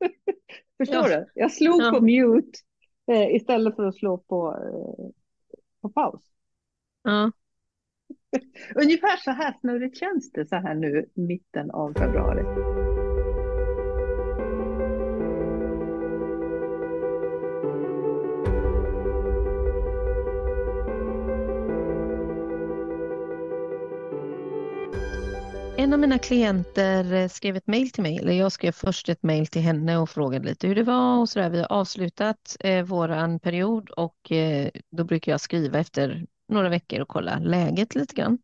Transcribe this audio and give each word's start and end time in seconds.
Förstår 0.78 1.10
Ja. 1.10 1.16
du? 1.16 1.26
Jag 1.34 1.52
slog 1.52 1.82
Ja. 1.82 1.90
på 1.92 2.00
mute 2.00 2.58
eh, 3.12 3.34
istället 3.36 3.76
för 3.76 3.84
att 3.84 3.96
slå 3.96 4.18
på, 4.18 4.54
eh, 4.54 5.10
på 5.80 5.88
paus. 5.88 6.22
Ja. 7.02 7.32
Ungefär 8.74 9.16
så 9.16 9.30
här 9.30 9.54
snurrigt 9.60 9.98
känns 9.98 10.32
det 10.32 10.46
så 10.48 10.56
här 10.56 10.74
nu 10.74 11.06
mitten 11.14 11.70
av 11.70 11.94
februari. 11.94 12.44
En 25.80 25.92
av 25.92 25.98
mina 25.98 26.18
klienter 26.18 27.12
eh, 27.12 27.28
skrev 27.28 27.56
ett 27.56 27.66
mejl 27.66 27.90
till 27.90 28.02
mig, 28.02 28.18
eller 28.18 28.32
jag 28.32 28.52
skrev 28.52 28.72
först 28.72 29.08
ett 29.08 29.22
mejl 29.22 29.46
till 29.46 29.62
henne 29.62 29.98
och 29.98 30.10
frågade 30.10 30.44
lite 30.44 30.66
hur 30.66 30.74
det 30.74 30.82
var 30.82 31.18
och 31.18 31.28
sådär. 31.28 31.50
Vi 31.50 31.58
har 31.58 31.72
avslutat 31.72 32.56
eh, 32.60 32.84
våran 32.84 33.40
period 33.40 33.90
och 33.90 34.32
eh, 34.32 34.70
då 34.90 35.04
brukar 35.04 35.32
jag 35.32 35.40
skriva 35.40 35.78
efter 35.78 36.26
några 36.48 36.68
veckor 36.68 37.00
och 37.00 37.08
kolla 37.08 37.38
läget 37.38 37.94
lite 37.94 38.14
grann. 38.14 38.38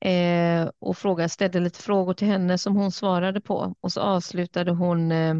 Eh, 0.00 0.70
och 0.78 0.98
fråga, 0.98 1.28
ställde 1.28 1.60
lite 1.60 1.82
frågor 1.82 2.14
till 2.14 2.28
henne 2.28 2.58
som 2.58 2.76
hon 2.76 2.92
svarade 2.92 3.40
på 3.40 3.74
och 3.80 3.92
så 3.92 4.00
avslutade 4.00 4.70
hon 4.70 5.12
eh, 5.12 5.34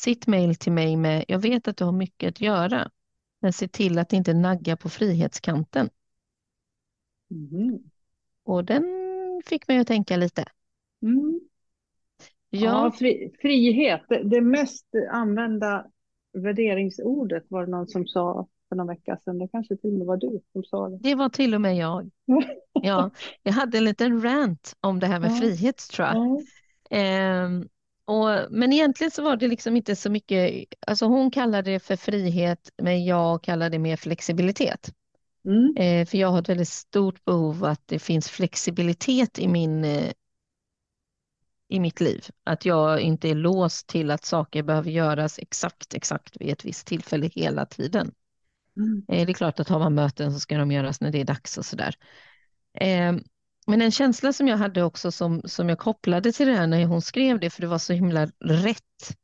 sitt 0.00 0.26
mejl 0.26 0.56
till 0.56 0.72
mig 0.72 0.96
med 0.96 1.24
Jag 1.28 1.38
vet 1.38 1.68
att 1.68 1.76
du 1.76 1.84
har 1.84 1.92
mycket 1.92 2.28
att 2.28 2.40
göra, 2.40 2.90
men 3.40 3.52
se 3.52 3.68
till 3.68 3.98
att 3.98 4.12
inte 4.12 4.34
nagga 4.34 4.76
på 4.76 4.88
frihetskanten. 4.88 5.90
Mhm. 7.30 7.90
Och 8.44 8.64
den 8.64 9.03
fick 9.48 9.68
mig 9.68 9.78
att 9.78 9.86
tänka 9.86 10.16
lite. 10.16 10.44
Mm. 11.02 11.40
Ja, 12.50 12.60
Ja, 12.60 12.90
fri, 12.98 13.30
frihet, 13.42 14.02
det, 14.08 14.22
det 14.28 14.40
mest 14.40 14.86
använda 15.10 15.86
värderingsordet 16.32 17.44
var 17.48 17.64
det 17.66 17.70
någon 17.70 17.86
som 17.88 18.06
sa 18.06 18.48
för 18.68 18.76
någon 18.76 18.86
vecka 18.86 19.18
sedan. 19.24 19.38
Det 19.38 19.48
kanske 19.48 19.76
till 19.76 19.90
och 19.92 19.98
med 19.98 20.06
var 20.06 20.16
du 20.16 20.40
som 20.52 20.64
sa 20.64 20.88
det. 20.88 21.00
det 21.00 21.14
var 21.14 21.28
till 21.28 21.54
och 21.54 21.60
med 21.60 21.76
jag. 21.76 22.10
Ja, 22.80 23.10
jag 23.42 23.52
hade 23.52 23.78
en 23.78 23.84
liten 23.84 24.22
rant 24.22 24.74
om 24.80 25.00
det 25.00 25.06
här 25.06 25.20
med 25.20 25.30
Ja. 25.30 25.38
frihet 25.40 25.76
tror 25.76 26.08
jag. 26.08 26.16
Ja. 26.16 26.42
Ehm, 26.90 27.68
och, 28.06 28.28
men 28.50 28.72
egentligen 28.72 29.10
så 29.10 29.22
var 29.22 29.36
det 29.36 29.48
liksom 29.48 29.76
inte 29.76 29.96
så 29.96 30.10
mycket, 30.10 30.64
alltså 30.86 31.06
hon 31.06 31.30
kallade 31.30 31.70
det 31.72 31.80
för 31.80 31.96
frihet, 31.96 32.70
men 32.82 33.04
jag 33.04 33.42
kallar 33.42 33.70
det 33.70 33.78
mer 33.78 33.96
flexibilitet. 33.96 34.92
Mm. 35.46 35.74
Eh, 35.76 36.06
för 36.06 36.18
jag 36.18 36.28
har 36.28 36.38
ett 36.38 36.48
väldigt 36.48 36.68
stort 36.68 37.24
behov 37.24 37.64
att 37.64 37.82
det 37.86 37.98
finns 37.98 38.30
flexibilitet 38.30 39.38
i 39.38 39.48
min, 39.48 39.84
eh, 39.84 40.12
i 41.68 41.80
mitt 41.80 42.00
liv. 42.00 42.24
Att 42.44 42.64
jag 42.64 43.00
inte 43.00 43.28
är 43.28 43.34
låst 43.34 43.86
till 43.86 44.10
att 44.10 44.24
saker 44.24 44.62
behöver 44.62 44.90
göras 44.90 45.38
exakt, 45.38 45.94
exakt 45.94 46.40
vid 46.40 46.50
ett 46.50 46.64
visst 46.64 46.86
tillfälle 46.86 47.30
hela 47.34 47.66
tiden. 47.66 48.14
Mm. 48.76 49.04
Eh, 49.08 49.26
Det 49.26 49.32
är 49.32 49.34
klart 49.34 49.60
att 49.60 49.68
har 49.68 49.78
man 49.78 49.94
möten 49.94 50.32
så 50.32 50.40
ska 50.40 50.58
de 50.58 50.72
göras 50.72 51.00
när 51.00 51.10
det 51.10 51.20
är 51.20 51.24
dags 51.24 51.58
och 51.58 51.64
sådär. 51.64 51.94
Eh, 52.80 53.12
Men 53.66 53.82
en 53.82 53.90
känsla 53.90 54.32
som 54.32 54.48
jag 54.48 54.56
hade 54.56 54.82
också 54.82 55.12
som, 55.12 55.42
som 55.44 55.68
jag 55.68 55.78
kopplade 55.78 56.32
till 56.32 56.46
det 56.46 56.54
här 56.54 56.66
när 56.66 56.84
hon 56.84 57.02
skrev 57.02 57.40
det, 57.40 57.50
för 57.50 57.60
det 57.60 57.66
var 57.66 57.78
så 57.78 57.92
himla 57.92 58.26
rätt. 58.44 59.16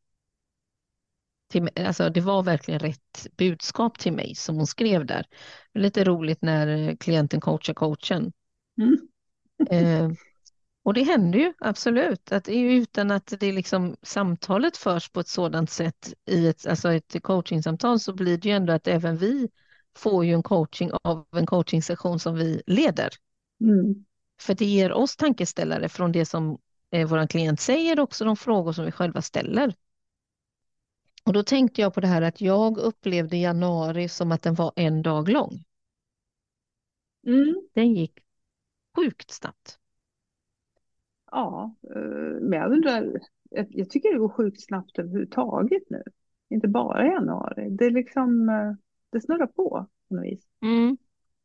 Till, 1.51 1.69
alltså 1.77 2.11
det 2.11 2.21
var 2.21 2.43
verkligen 2.43 2.81
rätt 2.81 3.27
budskap 3.37 3.99
till 3.99 4.13
mig 4.13 4.35
som 4.35 4.57
hon 4.57 4.67
skrev 4.67 5.07
där. 5.07 5.27
Lite 5.75 6.05
roligt 6.05 6.43
när 6.43 6.89
eh, 6.89 6.97
klienten 6.97 7.41
coachar 7.41 7.75
coachen. 7.75 8.33
Mm. 8.81 8.97
Eh, 9.71 10.11
och 10.83 10.95
det 10.95 11.03
händer 11.03 11.39
ju 11.39 11.53
absolut, 11.59 12.33
att 12.33 12.49
utan 12.49 13.11
att 13.11 13.35
det 13.41 13.53
liksom 13.53 13.97
samtalet 14.03 14.77
förs 14.77 15.11
på 15.11 15.21
ett 15.21 15.29
sådant 15.29 15.71
sätt 15.71 16.15
i 16.27 16.49
ett, 16.49 16.67
alltså 16.67 16.93
ett 16.93 17.17
coachingsamtal 17.23 18.01
så 18.01 18.13
blir 18.13 18.39
det 18.39 18.49
ju 18.49 18.55
ändå 18.55 18.73
att 18.73 18.87
även 18.87 19.17
vi 19.17 19.49
får 19.97 20.25
ju 20.25 20.33
en 20.33 20.43
coaching 20.43 20.91
av 21.03 21.27
en 21.33 21.47
coachingsession 21.47 22.19
som 22.19 22.35
vi 22.35 22.63
leder. 22.67 23.11
Mm. 23.61 24.05
För 24.41 24.55
det 24.55 24.65
ger 24.65 24.93
oss 24.93 25.17
tankeställare 25.17 25.89
från 25.89 26.13
det 26.13 26.27
som 26.27 26.59
eh, 26.93 27.09
vår 27.09 27.27
klient 27.27 27.61
säger 27.61 27.99
och 27.99 28.03
också 28.03 28.25
de 28.25 28.37
frågor 28.37 28.73
som 28.73 28.85
vi 28.85 28.93
själva 28.93 29.23
ställer. 29.23 29.75
Och 31.25 31.33
då 31.33 31.43
tänkte 31.43 31.81
jag 31.81 31.95
på 31.95 32.01
det 32.01 32.07
här 32.07 32.23
att 32.23 32.41
jag 32.41 32.79
upplevde 32.79 33.37
januari 33.37 34.09
som 34.09 34.33
att 34.33 34.43
den 34.43 34.55
var 34.55 34.73
en 34.77 35.03
dag 35.03 35.29
lång. 35.29 35.65
Mm. 37.27 37.69
Den 37.75 37.95
gick 37.95 38.19
sjukt 38.97 39.31
snabbt. 39.31 39.79
Ja, 41.31 41.75
eh, 41.95 42.41
men 42.41 42.53
jag 42.53 42.73
undrar, 42.73 43.21
jag, 43.51 43.91
tycker 43.91 44.13
det 44.13 44.19
går 44.19 44.29
sjukt 44.29 44.63
snabbt 44.63 44.99
överhuvudtaget 44.99 45.83
nu. 45.91 46.03
Inte 46.51 46.69
bara 46.69 47.07
januari. 47.07 47.71
Det 47.71 47.85
är 47.85 47.91
liksom, 47.91 48.49
eh, 48.49 48.73
det 49.11 49.21
snurrar 49.21 49.47
på 49.47 49.87
på 50.09 50.15
något 50.15 50.25
vis. 50.25 50.45
Mm. 50.63 50.97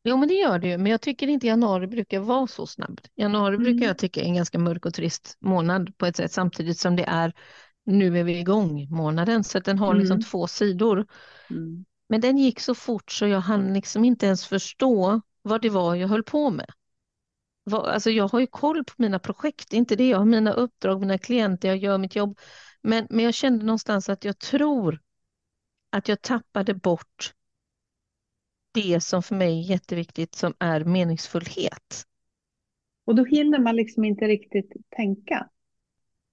Jo, 0.03 0.17
men 0.17 0.27
det 0.27 0.33
gör 0.33 0.59
det 0.59 0.67
ju. 0.67 0.77
Men 0.77 0.91
jag 0.91 1.01
tycker 1.01 1.27
inte 1.27 1.47
januari 1.47 1.87
brukar 1.87 2.19
vara 2.19 2.47
så 2.47 2.67
snabbt. 2.67 3.11
Januari 3.15 3.57
brukar 3.57 3.71
Mm. 3.71 3.87
jag 3.87 3.97
tycka 3.97 4.21
är 4.21 4.25
en 4.25 4.35
ganska 4.35 4.59
mörk 4.59 4.85
och 4.85 4.93
trist 4.93 5.37
månad 5.39 5.97
på 5.97 6.05
ett 6.05 6.15
sätt, 6.15 6.31
samtidigt 6.31 6.77
som 6.77 6.95
det 6.95 7.03
är 7.03 7.33
nu 7.85 8.19
är 8.19 8.23
vi 8.23 8.39
igång 8.39 8.87
månaden, 8.89 9.43
så 9.43 9.59
den 9.59 9.79
har 9.79 9.95
liksom 9.95 10.15
Mm. 10.15 10.23
två 10.23 10.47
sidor. 10.47 11.05
Mm. 11.49 11.85
Men 12.09 12.21
den 12.21 12.37
gick 12.37 12.59
så 12.59 12.75
fort 12.75 13.11
så 13.11 13.27
jag 13.27 13.39
hann 13.41 13.73
liksom 13.73 14.05
inte 14.05 14.25
ens 14.25 14.45
förstå 14.45 15.21
vad 15.41 15.61
det 15.61 15.69
var 15.69 15.95
jag 15.95 16.07
höll 16.07 16.23
på 16.23 16.49
med. 16.49 16.69
Alltså 17.71 18.09
jag 18.09 18.27
har 18.27 18.39
ju 18.39 18.47
koll 18.47 18.83
på 18.83 18.93
mina 18.97 19.19
projekt, 19.19 19.73
inte 19.73 19.95
det. 19.95 20.09
Jag 20.09 20.17
har 20.17 20.25
mina 20.25 20.53
uppdrag, 20.53 20.99
mina 20.99 21.17
klienter, 21.17 21.67
jag 21.67 21.77
gör 21.77 21.97
mitt 21.97 22.15
jobb. 22.15 22.39
Men, 22.81 23.07
men 23.09 23.25
jag 23.25 23.33
kände 23.33 23.65
någonstans 23.65 24.09
att 24.09 24.25
jag 24.25 24.39
tror 24.39 24.99
att 25.89 26.07
jag 26.07 26.21
tappade 26.21 26.73
bort 26.73 27.33
det 28.73 29.03
som 29.03 29.23
för 29.23 29.35
mig 29.35 29.59
är 29.59 29.69
jätteviktigt 29.69 30.35
som 30.35 30.53
är 30.59 30.83
meningsfullhet. 30.83 32.03
Och 33.05 33.15
då 33.15 33.25
hinner 33.25 33.59
man 33.59 33.75
liksom 33.75 34.05
inte 34.05 34.25
riktigt 34.25 34.71
tänka. 34.89 35.49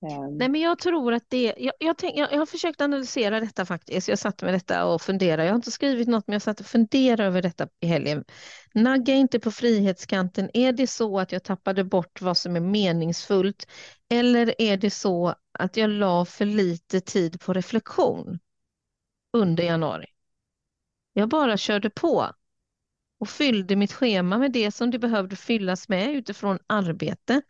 Ehm. 0.03 0.39
Nej, 0.39 0.49
men 0.49 0.61
jag 0.61 0.79
tror 0.79 1.13
att 1.13 1.25
det, 1.29 1.55
jag, 1.57 1.75
jag, 1.79 1.99
tänk, 1.99 2.17
jag, 2.17 2.33
jag 2.33 2.39
har 2.39 2.47
försökt 2.47 2.81
analysera 2.81 3.41
detta 3.41 3.67
faktiskt. 3.67 4.09
Jag 4.09 4.19
satt 4.19 4.43
med 4.43 4.55
detta 4.55 4.85
och 4.87 5.03
funderade. 5.03 5.45
Jag 5.45 5.53
har 5.53 5.57
inte 5.57 5.71
skrivit 5.71 6.09
något, 6.09 6.27
men 6.27 6.33
jag 6.33 6.43
satt 6.43 6.61
och 6.61 6.67
funderade 6.67 7.25
över 7.25 7.43
detta 7.43 7.69
i 7.81 7.87
helgen. 7.87 8.25
Nagga 8.75 9.15
inte 9.15 9.41
på 9.41 9.51
frihetskanten. 9.51 10.51
Är 10.55 10.73
det 10.73 10.87
så 10.87 11.19
att 11.19 11.33
jag 11.33 11.45
tappade 11.45 11.85
bort 11.85 12.21
vad 12.21 12.37
som 12.37 12.57
är 12.57 12.61
meningsfullt? 12.61 13.67
Eller 14.11 14.55
är 14.63 14.77
det 14.77 14.91
så 14.91 15.35
att 15.59 15.77
jag 15.77 15.91
la 15.91 16.25
för 16.25 16.45
lite 16.45 17.01
tid 17.01 17.41
på 17.41 17.53
reflektion 17.53 18.39
under 19.33 19.65
januari? 19.65 20.07
Jag 21.13 21.29
bara 21.29 21.57
körde 21.57 21.91
på 21.91 22.33
och 23.21 23.29
fyllde 23.29 23.77
mitt 23.77 23.93
schema 23.93 24.39
med 24.39 24.53
det 24.53 24.71
som 24.71 24.91
det 24.91 24.99
behövde 24.99 25.37
fyllas 25.37 25.89
med 25.89 26.11
utifrån 26.11 26.59
arbete. 26.67 27.43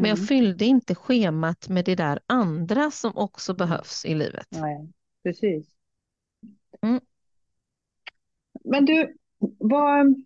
Men 0.00 0.08
jag 0.08 0.18
mm. 0.18 0.26
fyllde 0.26 0.64
inte 0.64 0.94
schemat 0.94 1.68
med 1.68 1.84
det 1.84 1.94
där 1.94 2.20
andra 2.26 2.90
som 2.90 3.16
också 3.16 3.54
behövs 3.54 4.04
i 4.04 4.14
livet. 4.14 4.48
Nej, 4.50 4.92
precis. 5.22 5.66
Mm. 6.80 7.00
Men 8.64 8.84
du, 8.84 9.16
vad, 9.58 10.24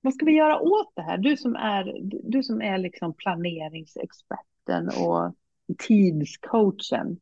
vad 0.00 0.14
ska 0.14 0.26
vi 0.26 0.32
göra 0.32 0.60
åt 0.60 0.92
det 0.94 1.02
här? 1.02 1.18
Du 1.18 1.36
som 1.36 1.56
är, 1.56 1.98
du 2.02 2.42
som 2.42 2.62
är 2.62 2.78
liksom 2.78 3.14
planeringsexperten 3.14 4.88
och 4.88 5.34
tidscoachen. 5.78 7.20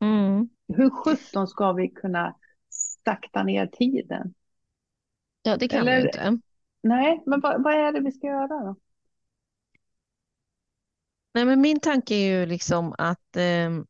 Mm. 0.00 0.48
Hur 0.68 0.90
sjutton 0.90 1.46
ska 1.46 1.72
vi 1.72 1.88
kunna 1.88 2.36
sakta 3.04 3.42
ner 3.42 3.66
tiden? 3.66 4.34
Ja, 5.42 5.56
det 5.56 5.68
kan 5.68 5.84
vi 5.84 5.92
Eller- 5.92 6.06
inte. 6.06 6.38
Nej, 6.82 7.22
men 7.26 7.40
vad, 7.40 7.62
vad 7.62 7.74
är 7.74 7.92
det 7.92 8.00
vi 8.00 8.12
ska 8.12 8.26
göra 8.26 8.64
då? 8.64 8.76
Nej, 11.34 11.44
men 11.44 11.60
min 11.60 11.80
tanke 11.80 12.14
är 12.14 12.40
ju 12.40 12.46
liksom 12.46 12.94
att, 12.98 13.36
ehm, 13.36 13.86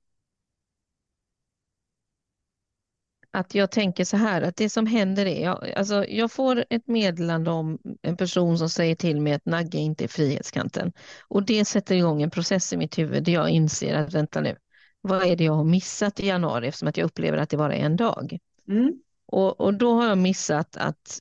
att 3.30 3.54
jag 3.54 3.70
tänker 3.70 4.04
så 4.04 4.16
här, 4.16 4.42
att 4.42 4.56
det 4.56 4.70
som 4.70 4.86
händer 4.86 5.26
är, 5.26 5.44
jag, 5.44 5.70
alltså, 5.70 6.06
jag 6.08 6.32
får 6.32 6.64
ett 6.70 6.86
meddelande 6.86 7.50
om 7.50 7.78
en 8.02 8.16
person 8.16 8.58
som 8.58 8.68
säger 8.68 8.94
till 8.94 9.20
mig 9.20 9.32
att 9.32 9.46
nagga 9.46 9.78
inte 9.78 10.04
i 10.04 10.08
frihetskanten. 10.08 10.92
Och 11.28 11.42
det 11.46 11.64
sätter 11.64 11.94
igång 11.94 12.22
en 12.22 12.30
process 12.30 12.72
i 12.72 12.76
mitt 12.76 12.98
huvud 12.98 13.24
där 13.24 13.32
jag 13.32 13.50
inser 13.50 13.94
att 13.94 14.14
vänta 14.14 14.40
nu, 14.40 14.56
vad 15.00 15.22
är 15.22 15.36
det 15.36 15.44
jag 15.44 15.52
har 15.52 15.64
missat 15.64 16.20
i 16.20 16.26
januari 16.26 16.68
eftersom 16.68 16.88
att 16.88 16.96
jag 16.96 17.04
upplever 17.04 17.38
att 17.38 17.50
det 17.50 17.56
bara 17.56 17.74
är 17.74 17.84
en 17.84 17.96
dag. 17.96 18.38
Mm. 18.68 19.02
Och, 19.26 19.60
och 19.60 19.74
då 19.74 19.92
har 19.94 20.08
jag 20.08 20.18
missat 20.18 20.76
att 20.76 21.20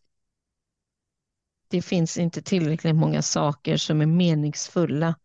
det 1.67 1.81
finns 1.81 2.17
inte 2.17 2.41
tillräckligt 2.41 2.95
många 2.95 3.21
saker 3.21 3.77
som 3.77 4.01
är 4.01 4.05
meningsfulla 4.05 5.15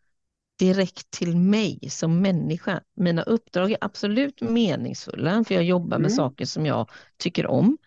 direkt 0.58 1.10
till 1.10 1.36
mig 1.36 1.78
som 1.90 2.20
människa. 2.20 2.82
Mina 2.96 3.22
uppdrag 3.22 3.72
är 3.72 3.78
absolut 3.80 4.40
meningsfulla 4.40 5.44
för 5.44 5.54
jag 5.54 5.64
jobbar 5.64 5.98
med 5.98 6.10
Mm. 6.10 6.16
saker 6.16 6.44
som 6.44 6.66
jag 6.66 6.90
tycker 7.16 7.46
om. 7.46 7.78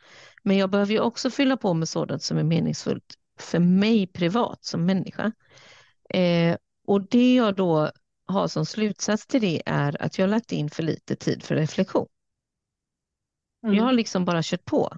Men 0.43 0.57
jag 0.57 0.69
behöver 0.69 0.93
ju 0.93 0.99
också 0.99 1.29
fylla 1.29 1.57
på 1.57 1.73
med 1.73 1.89
sådant 1.89 2.23
som 2.23 2.37
är 2.37 2.43
meningsfullt 2.43 3.15
för 3.39 3.59
mig 3.59 4.07
privat 4.07 4.65
som 4.65 4.85
människa. 4.85 5.31
Eh, 6.09 6.57
och 6.87 7.07
det 7.09 7.35
jag 7.35 7.55
då 7.55 7.91
har 8.25 8.47
som 8.47 8.65
slutsats 8.65 9.27
till 9.27 9.41
det 9.41 9.61
är 9.65 10.01
att 10.01 10.17
jag 10.17 10.29
lagt 10.29 10.51
in 10.51 10.69
för 10.69 10.83
lite 10.83 11.15
tid 11.15 11.43
för 11.43 11.55
reflektion. 11.55 12.07
Mm. 13.63 13.75
Jag 13.75 13.83
har 13.83 13.93
liksom 13.93 14.25
bara 14.25 14.41
kört 14.43 14.65
på. 14.65 14.97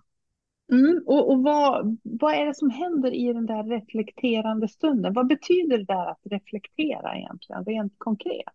Mm. 0.71 1.03
Och, 1.05 1.31
och 1.31 1.43
vad, 1.43 1.97
vad 2.03 2.33
är 2.33 2.45
det 2.45 2.55
som 2.55 2.69
händer 2.69 3.13
i 3.13 3.33
den 3.33 3.45
där 3.45 3.63
reflekterande 3.63 4.67
stunden? 4.67 5.13
Vad 5.13 5.27
betyder 5.27 5.77
det 5.77 5.85
där 5.85 6.05
att 6.11 6.19
reflektera 6.23 7.17
egentligen, 7.17 7.65
rent 7.65 7.93
konkret? 7.97 8.53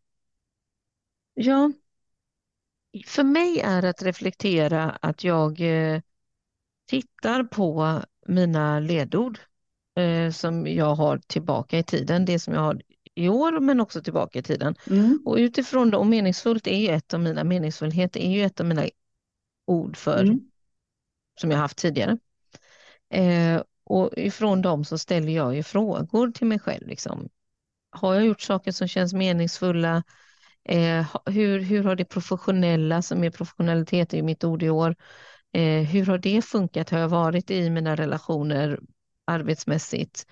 Ja, 1.34 1.72
för 3.06 3.24
mig 3.24 3.60
är 3.60 3.82
att 3.82 4.02
reflektera 4.02 4.90
att 4.90 5.24
jag 5.24 5.60
eh, 5.60 6.00
tittar 6.86 7.44
på 7.44 8.00
mina 8.26 8.80
ledord 8.80 9.38
eh, 9.96 10.30
som 10.30 10.66
jag 10.66 10.94
har 10.94 11.18
tillbaka 11.18 11.78
i 11.78 11.82
tiden, 11.82 12.24
det 12.24 12.38
som 12.38 12.54
jag 12.54 12.60
har 12.60 12.82
i 13.14 13.28
år 13.28 13.60
men 13.60 13.80
också 13.80 14.02
tillbaka 14.02 14.38
i 14.38 14.42
tiden. 14.42 14.74
Mm. 14.90 15.22
Och 15.24 15.36
utifrån 15.36 15.90
det, 15.90 15.96
och 15.96 16.06
meningsfullt 16.06 16.66
är 16.66 16.76
ju 16.76 16.88
ett 16.88 17.14
av 17.14 17.20
mina, 17.20 17.44
meningsfullhet 17.44 18.16
är 18.16 18.30
ju 18.30 18.42
ett 18.42 18.60
av 18.60 18.66
mina 18.66 18.82
ord 19.66 19.96
för, 19.96 20.22
Mm. 20.22 20.40
Som 21.40 21.50
jag 21.50 21.58
haft 21.58 21.78
tidigare. 21.78 22.18
Eh, 23.10 23.62
och 23.84 24.10
ifrån 24.16 24.62
dem 24.62 24.84
så 24.84 24.98
ställer 24.98 25.32
jag 25.32 25.54
ju 25.54 25.62
frågor 25.62 26.30
till 26.30 26.46
mig 26.46 26.58
själv. 26.58 26.86
Liksom. 26.86 27.28
Har 27.90 28.14
jag 28.14 28.26
gjort 28.26 28.40
saker 28.40 28.72
som 28.72 28.88
känns 28.88 29.12
meningsfulla? 29.12 30.02
Eh, 30.64 31.06
hur, 31.26 31.60
hur 31.60 31.84
har 31.84 31.96
det 31.96 32.04
professionella, 32.04 33.02
som 33.02 33.24
är 33.24 33.30
professionalitet 33.30 34.12
är 34.12 34.16
ju 34.16 34.22
mitt 34.22 34.44
ord 34.44 34.62
i 34.62 34.70
år, 34.70 34.96
eh, 35.52 35.82
hur 35.82 36.06
har 36.06 36.18
det 36.18 36.42
funkat? 36.42 36.90
Har 36.90 36.98
jag 36.98 37.08
varit 37.08 37.50
i 37.50 37.70
mina 37.70 37.96
relationer 37.96 38.80
arbetsmässigt? 39.24 40.26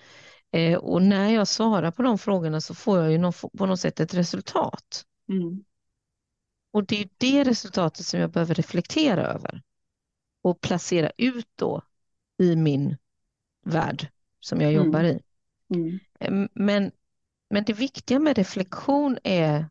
Eh, 0.53 0.79
och 0.79 1.03
när 1.03 1.29
jag 1.29 1.49
svarar 1.49 1.91
på 1.91 2.03
de 2.03 2.19
frågorna 2.19 2.61
så 2.61 2.75
får 2.75 2.99
jag 2.99 3.13
ju 3.13 3.19
någon, 3.19 3.33
på 3.59 3.67
något 3.67 3.81
sätt 3.81 4.01
ett 4.01 4.15
resultat. 4.15 5.05
Mm. 5.29 5.65
Och 6.73 6.85
det 6.87 7.01
är 7.01 7.09
det 7.19 7.45
resultatet 7.45 8.07
som 8.07 8.21
jag 8.21 8.31
behöver 8.31 8.55
reflektera 8.55 9.27
över 9.27 9.63
och 10.45 10.61
placera 10.61 11.11
ut 11.17 11.49
då 11.57 11.83
i 12.39 12.57
min 12.57 12.97
värld 13.63 14.09
som 14.41 14.61
jag 14.61 14.73
Mm. 14.73 14.85
jobbar 14.85 15.05
i. 15.05 15.21
Mm. 15.75 16.49
Men, 16.55 16.93
men 17.51 17.65
det 17.65 17.73
viktiga 17.73 18.19
med 18.19 18.37
reflektion 18.37 19.19
är 19.25 19.67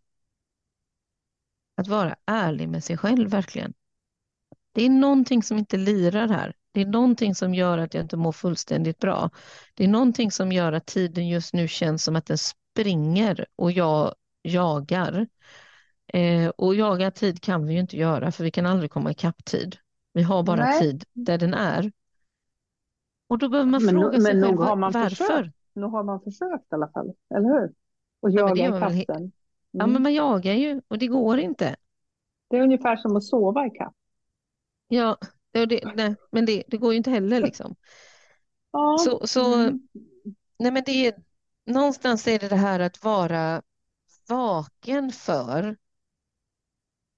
att 1.76 1.88
vara 1.88 2.16
ärlig 2.26 2.70
med 2.70 2.84
sig 2.84 2.98
själv, 2.98 3.30
verkligen. 3.30 3.74
Det 4.72 4.86
är 4.86 4.90
någonting 4.90 5.44
som 5.44 5.58
inte 5.58 5.78
lirar 5.78 6.28
här. 6.28 6.54
Det 6.72 6.82
är 6.82 6.86
någonting 6.86 7.36
som 7.36 7.54
gör 7.54 7.78
att 7.78 7.94
jag 7.94 8.04
inte 8.04 8.18
mår 8.18 8.32
fullständigt 8.32 9.00
bra. 9.00 9.30
Det 9.74 9.84
är 9.84 9.88
någonting 9.88 10.32
som 10.32 10.52
gör 10.52 10.74
att 10.74 10.86
tiden 10.86 11.28
just 11.28 11.54
nu 11.54 11.68
känns 11.68 12.04
som 12.04 12.16
att 12.16 12.26
den 12.26 12.38
springer 12.38 13.46
och 13.56 13.72
jag 13.72 14.16
jagar. 14.42 15.28
Eh, 16.08 16.50
och 16.50 16.76
jaga 16.76 17.12
tid 17.12 17.42
kan 17.42 17.66
vi 17.66 17.74
ju 17.74 17.80
inte 17.80 17.98
göra 17.98 18.32
för 18.32 18.44
vi 18.44 18.52
kan 18.52 18.66
aldrig 18.66 18.92
komma 18.92 19.12
ikapp 19.12 19.46
tid. 19.46 19.78
Vi 20.14 20.22
har 20.24 20.44
bara 20.44 20.62
Nej. 20.62 20.80
tid 20.80 21.04
där 21.14 21.38
den 21.38 21.54
är. 21.54 21.92
Och 23.28 23.38
då 23.38 23.50
behöver 23.50 23.70
man 23.72 23.86
Men, 23.86 23.96
fråga 23.96 24.20
sig 24.22 24.34
men 24.36 24.44
själv 24.44 24.58
har 24.58 24.76
man 24.76 24.92
varför. 24.92 25.10
försökt. 25.10 25.56
Nu 25.74 25.86
har 25.86 26.04
man 26.04 26.22
försökt 26.22 26.72
i 26.72 26.76
alla 26.76 26.88
fall, 26.92 27.14
eller 27.36 27.50
hur? 27.50 27.74
Och 28.20 28.32
jaga 28.32 28.64
gör 28.64 28.80
man 28.80 28.82
väl 28.82 29.06
den. 29.08 29.32
Ja, 29.72 29.84
Mm. 29.84 29.94
men 29.94 30.04
man 30.04 30.14
jagar 30.14 30.54
ju 30.54 30.82
och 30.88 30.98
det 30.98 31.08
går 31.08 31.40
inte. 31.40 31.76
Det 32.50 32.58
är 32.58 32.62
ungefär 32.62 32.98
som 32.98 33.16
att 33.16 33.24
sova 33.24 33.68
ikapp. 33.68 33.94
Ja, 34.88 35.18
det, 35.52 35.66
det, 35.66 35.92
nej, 35.96 36.16
men 36.32 36.46
det, 36.46 36.64
det 36.68 36.78
går 36.78 36.92
ju 36.94 36.98
inte 36.98 37.10
heller 37.12 37.42
liksom. 37.46 37.76
Ja. 38.72 38.98
Så, 39.00 39.28
så 39.28 39.56
Mm. 39.56 39.88
nej, 40.60 40.72
men 40.72 40.84
det 40.86 41.08
är, 41.08 41.14
någonstans 41.66 42.28
är 42.28 42.40
det 42.40 42.48
det 42.50 42.56
här 42.56 42.80
att 42.80 43.04
vara 43.04 43.62
vaken 44.30 45.12
för 45.12 45.78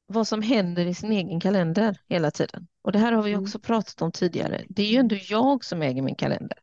vad 0.07 0.28
som 0.28 0.42
händer 0.42 0.86
i 0.86 0.94
sin 0.94 1.12
egen 1.12 1.40
kalender 1.40 1.98
hela 2.10 2.31
tiden. 2.31 2.68
Och 2.84 2.92
det 2.92 3.00
här 3.00 3.12
har 3.12 3.24
vi 3.24 3.31
Mm. 3.31 3.44
också 3.44 3.60
pratat 3.60 4.02
om 4.02 4.12
tidigare. 4.12 4.66
Det 4.69 4.84
är 4.84 4.88
ju 4.88 4.98
ändå 4.98 5.16
jag 5.30 5.66
som 5.66 5.81
äger 5.81 6.02
min 6.02 6.16
kalender. 6.16 6.57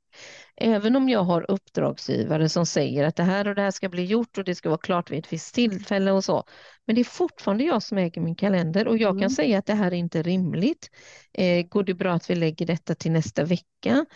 Även 0.56 0.96
om 0.96 1.08
jag 1.08 1.24
har 1.24 1.50
uppdragsgivare 1.50 2.48
som 2.48 2.66
säger 2.66 3.04
att 3.04 3.16
det 3.16 3.22
här 3.22 3.48
och 3.48 3.54
det 3.54 3.62
här 3.62 3.70
ska 3.70 3.88
bli 3.88 4.04
gjort 4.04 4.38
och 4.38 4.44
det 4.44 4.54
ska 4.54 4.68
vara 4.68 4.78
klart 4.78 5.10
vid 5.10 5.18
ett 5.18 5.32
visst 5.32 5.54
tillfälle 5.54 6.12
och 6.12 6.24
så. 6.24 6.44
Men 6.86 6.94
det 6.94 7.00
är 7.02 7.04
fortfarande 7.04 7.64
jag 7.64 7.82
som 7.82 7.98
äger 7.98 8.20
min 8.20 8.34
kalender 8.36 8.88
och 8.88 8.98
jag 8.98 9.10
kan 9.12 9.18
Mm. 9.18 9.30
säga 9.30 9.58
att 9.58 9.66
det 9.66 9.74
här 9.74 9.86
är 9.90 9.96
inte 9.96 10.22
rimligt. 10.22 10.90
Eh, 11.32 11.66
går 11.66 11.82
det 11.82 11.94
bra 11.94 12.12
att 12.12 12.30
vi 12.30 12.34
lägger 12.34 12.66
detta 12.66 12.94
till 12.94 13.12
nästa 13.12 13.44
vecka? 13.44 14.06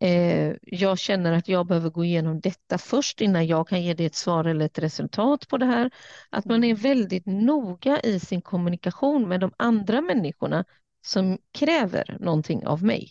Eh, 0.00 0.52
jag 0.62 0.98
känner 0.98 1.32
att 1.32 1.48
jag 1.48 1.66
behöver 1.66 1.90
gå 1.90 2.04
igenom 2.04 2.40
detta 2.40 2.78
först 2.78 3.20
innan 3.20 3.46
jag 3.46 3.68
kan 3.68 3.82
ge 3.82 3.94
dig 3.94 4.06
ett 4.06 4.14
svar 4.14 4.44
eller 4.44 4.66
ett 4.66 4.78
resultat 4.78 5.48
på 5.48 5.58
det 5.58 5.66
här. 5.66 5.90
Att 6.30 6.44
man 6.44 6.64
är 6.64 6.68
Mm. 6.70 6.82
väldigt 6.82 7.26
noga 7.26 8.00
i 8.00 8.20
sin 8.20 8.42
kommunikation 8.42 9.28
med 9.28 9.40
de 9.40 9.52
andra 9.56 10.00
människorna 10.00 10.64
som 11.06 11.38
kräver 11.58 12.16
någonting 12.20 12.66
av 12.66 12.82
mig. 12.82 13.10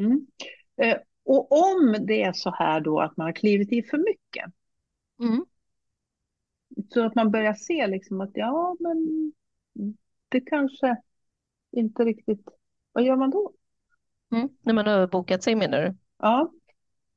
Mm. 0.00 0.26
Eh, 0.82 0.96
och 1.24 1.52
om 1.52 1.96
det 2.06 2.22
är 2.22 2.32
så 2.32 2.50
här 2.50 2.80
då 2.80 3.00
att 3.00 3.16
man 3.16 3.24
har 3.24 3.32
klivit 3.32 3.72
i 3.72 3.82
för 3.82 3.98
mycket, 3.98 4.52
Mm. 5.20 5.44
så 6.94 7.06
att 7.06 7.14
man 7.14 7.30
börjar 7.30 7.54
se 7.54 7.86
liksom 7.86 8.20
att 8.20 8.30
ja, 8.34 8.76
men 8.80 9.32
det 10.28 10.40
kanske 10.40 10.96
inte 11.72 12.04
riktigt... 12.04 12.48
Vad 12.92 13.04
gör 13.04 13.16
man 13.16 13.30
då? 13.30 13.52
Mm. 14.32 14.48
När 14.62 14.74
man 14.74 14.86
överbokat 14.86 15.42
sig 15.42 15.54
menar 15.54 15.82
du? 15.82 15.96
Ja. 16.18 16.52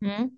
Mm. 0.01 0.37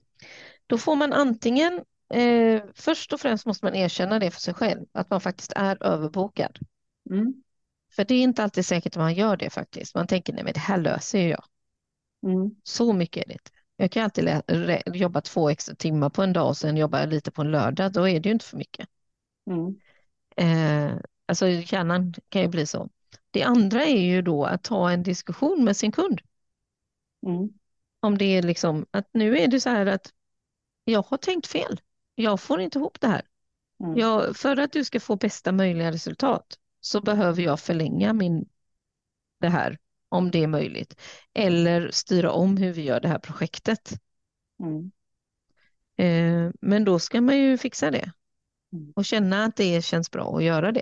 Då 0.67 0.77
får 0.77 0.95
man 0.95 1.13
antingen, 1.13 1.85
eh, 2.13 2.63
först 2.75 3.13
och 3.13 3.19
främst 3.19 3.45
måste 3.45 3.65
man 3.65 3.75
erkänna 3.75 4.19
det 4.19 4.31
för 4.31 4.41
sig 4.41 4.53
själv, 4.53 4.85
att 4.91 5.09
man 5.09 5.21
faktiskt 5.21 5.53
är 5.55 5.83
överbokad. 5.83 6.59
Mm. 7.09 7.43
För 7.95 8.05
det 8.05 8.15
är 8.15 8.23
inte 8.23 8.43
alltid 8.43 8.65
säkert 8.65 8.93
att 8.95 9.01
man 9.01 9.13
gör 9.13 9.37
det 9.37 9.49
faktiskt. 9.49 9.95
Man 9.95 10.07
tänker, 10.07 10.33
nej 10.33 10.43
men 10.43 10.53
det 10.53 10.59
här 10.59 10.77
löser 10.77 11.19
ju 11.19 11.27
jag. 11.29 11.43
Mm. 12.23 12.55
Så 12.63 12.93
mycket 12.93 13.23
är 13.23 13.27
det 13.27 13.33
inte. 13.33 13.51
Jag 13.81 13.91
kan 13.91 14.03
alltid 14.03 14.41
jobba 14.85 15.21
två 15.21 15.49
extra 15.49 15.75
timmar 15.75 16.09
på 16.09 16.23
en 16.23 16.33
dag 16.33 16.47
och 16.47 16.57
sen 16.57 16.77
jobba 16.77 17.05
lite 17.05 17.31
på 17.31 17.41
en 17.41 17.51
lördag. 17.51 17.93
Då 17.93 18.07
är 18.07 18.19
det 18.19 18.29
ju 18.29 18.33
inte 18.33 18.45
för 18.45 18.57
mycket. 18.57 18.89
Mm. 19.49 19.79
Eh, 20.35 20.97
alltså 21.25 21.47
hjärnan 21.47 22.13
kan 22.29 22.41
ju 22.41 22.47
bli 22.47 22.65
så. 22.65 22.89
Det 23.31 23.43
andra 23.43 23.85
är 23.85 24.01
ju 24.01 24.21
då 24.21 24.45
att 24.45 24.63
ta 24.63 24.91
en 24.91 25.03
diskussion 25.03 25.63
med 25.63 25.77
sin 25.77 25.91
kund. 25.91 26.21
Mm. 27.27 27.49
Om 27.99 28.17
det 28.17 28.25
är 28.25 28.41
liksom 28.41 28.85
att 28.91 29.09
nu 29.11 29.37
är 29.37 29.47
det 29.47 29.61
så 29.61 29.69
här 29.69 29.85
att 29.85 30.13
jag 30.83 31.01
har 31.01 31.17
tänkt 31.17 31.47
fel. 31.47 31.81
Jag 32.15 32.39
får 32.39 32.61
inte 32.61 32.79
ihop 32.79 33.01
det 33.01 33.07
här. 33.07 33.21
Mm. 33.83 33.97
Jag, 33.97 34.37
för 34.37 34.57
att 34.57 34.71
du 34.71 34.83
ska 34.83 34.99
få 34.99 35.15
bästa 35.15 35.51
möjliga 35.51 35.91
resultat 35.91 36.59
så 36.81 37.01
behöver 37.01 37.41
jag 37.41 37.59
förlänga 37.59 38.13
min, 38.13 38.49
det 39.39 39.49
här 39.49 39.77
om 40.09 40.31
det 40.31 40.43
är 40.43 40.47
möjligt. 40.47 40.95
Eller 41.33 41.89
styra 41.91 42.31
om 42.31 42.57
hur 42.57 42.73
vi 42.73 42.81
gör 42.83 42.99
det 42.99 43.07
här 43.07 43.19
projektet. 43.19 43.89
Mm. 44.63 44.91
Eh, 45.97 46.51
men 46.61 46.83
då 46.83 46.99
ska 46.99 47.21
man 47.21 47.37
ju 47.37 47.57
fixa 47.57 47.91
det 47.91 48.11
Mm. 48.73 48.93
och 48.95 49.05
känna 49.05 49.43
att 49.45 49.55
det 49.55 49.85
känns 49.85 50.11
bra 50.11 50.37
att 50.37 50.43
göra 50.43 50.71
det. 50.71 50.81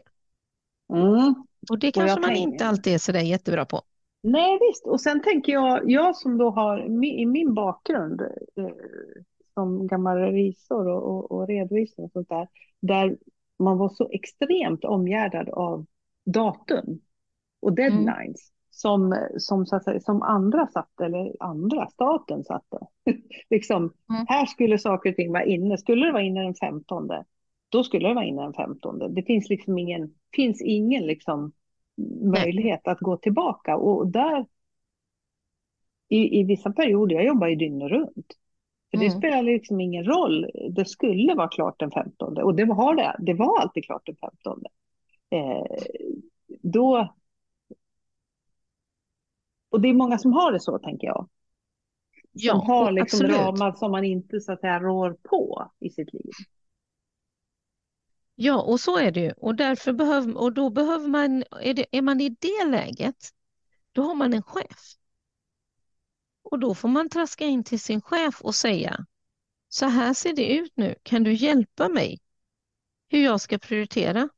Mm. 0.93 1.33
Och 1.69 1.79
det 1.79 1.87
Och 1.87 1.93
kanske 1.93 2.11
jag 2.11 2.21
man 2.21 2.29
tänker- 2.29 2.41
inte 2.51 2.65
alltid 2.65 2.93
är 2.93 2.97
sådär 2.97 3.19
jättebra 3.21 3.65
på. 3.65 3.81
Nej, 4.23 4.59
visst. 4.69 4.85
Och 4.87 5.01
sen 5.01 5.21
tänker 5.21 5.53
jag, 5.53 5.91
jag 5.91 6.15
som 6.15 6.37
då 6.37 6.49
har 6.49 6.85
i 7.05 7.25
min 7.25 7.53
bakgrund 7.53 8.21
eh, 8.21 8.67
som 9.53 9.87
gammal 9.87 10.17
revisor 10.17 10.87
och, 10.87 11.03
och, 11.03 11.31
och 11.31 11.47
redovisare 11.47 12.05
och 12.05 12.11
sånt 12.11 12.29
där, 12.29 12.47
där 12.79 13.17
man 13.59 13.77
var 13.77 13.89
så 13.89 14.09
extremt 14.11 14.83
omgärdad 14.83 15.49
av 15.49 15.85
datum 16.25 17.01
och 17.59 17.73
deadlines 17.73 18.51
som, 18.77 19.15
som, 19.37 19.65
så 19.65 19.79
säga, 19.79 19.99
som 19.99 20.21
andra 20.21 20.67
satte, 20.67 21.05
eller 21.05 21.35
andra, 21.39 21.87
staten 21.87 22.43
satte. 22.43 22.77
liksom, 23.49 23.93
Mm. 24.09 24.25
här 24.29 24.45
skulle 24.45 24.77
saker 24.77 25.09
och 25.09 25.15
ting 25.15 25.31
vara 25.31 25.45
inne. 25.45 25.77
Skulle 25.77 26.05
det 26.05 26.11
vara 26.11 26.23
inne 26.23 26.43
den 26.43 26.55
15, 26.55 27.09
då 27.69 27.83
skulle 27.83 28.07
det 28.07 28.13
vara 28.13 28.25
inne 28.25 28.41
den 28.41 28.53
15. 28.53 29.13
Det 29.13 29.23
finns 29.23 29.49
liksom 29.49 29.77
ingen, 29.77 30.13
finns 30.35 30.61
ingen 30.61 31.03
liksom 31.05 31.51
möjlighet 32.21 32.87
att 32.87 32.99
gå 32.99 33.17
tillbaka. 33.17 33.77
Och 33.77 34.07
där, 34.07 34.45
i, 36.09 36.39
i 36.39 36.43
vissa 36.43 36.71
perioder, 36.71 37.15
jag 37.15 37.25
jobbar 37.25 37.47
ju 37.47 37.55
dygnet 37.55 37.91
runt. 37.91 38.27
För 38.91 38.97
det 38.97 39.05
Mm. 39.05 39.17
spelar 39.17 39.41
liksom 39.43 39.81
ingen 39.81 40.03
roll. 40.05 40.45
Det 40.71 40.85
skulle 40.85 41.33
vara 41.35 41.47
klart 41.47 41.79
den 41.79 41.91
15 41.91 42.37
och 42.37 42.55
det 42.55 42.65
var 42.65 42.95
det. 42.95 43.15
Det 43.19 43.33
var 43.33 43.61
alltid 43.61 43.85
klart 43.85 44.05
den 44.05 44.15
15. 44.15 44.63
Eh, 45.29 45.65
då... 46.61 47.13
Och 49.69 49.81
det 49.81 49.87
är 49.87 49.93
många 49.93 50.17
som 50.17 50.33
har 50.33 50.51
det 50.51 50.59
så, 50.59 50.79
tänker 50.79 51.07
jag. 51.07 51.29
Ja, 52.31 52.51
som 52.53 52.61
har 52.61 52.85
och 52.85 52.93
liksom 52.93 53.17
absolut. 53.17 53.37
ramar 53.37 53.71
som 53.71 53.91
man 53.91 54.03
inte 54.03 54.39
så 54.39 54.51
att 54.51 54.59
säga 54.59 54.79
rår 54.79 55.17
på 55.23 55.71
i 55.79 55.89
sitt 55.89 56.13
liv. 56.13 56.31
Ja, 58.35 58.61
och 58.61 58.79
så 58.79 58.97
är 58.97 59.11
det 59.11 59.19
ju. 59.19 59.31
Och 59.31 59.55
därför 59.55 59.93
behöver, 59.93 60.37
och 60.37 60.53
då 60.53 60.69
behöver 60.69 61.07
man, 61.07 61.43
är, 61.61 61.73
det, 61.73 61.85
är 61.91 62.01
man 62.01 62.21
i 62.21 62.29
det 62.29 62.65
läget, 62.65 63.29
då 63.91 64.01
har 64.01 64.15
man 64.15 64.33
en 64.33 64.43
chef. 64.43 64.93
Och 66.43 66.59
då 66.59 66.75
får 66.75 66.89
man 66.89 67.09
traska 67.09 67.45
in 67.45 67.63
till 67.63 67.79
sin 67.79 68.01
chef 68.01 68.41
och 68.41 68.55
säga, 68.55 69.05
så 69.69 69.85
här 69.85 70.13
ser 70.13 70.33
det 70.33 70.53
ut 70.53 70.71
nu, 70.75 70.95
kan 71.03 71.23
du 71.23 71.33
hjälpa 71.33 71.89
mig 71.89 72.19
hur 73.07 73.23
jag 73.23 73.41
ska 73.41 73.57
prioritera. 73.57 74.29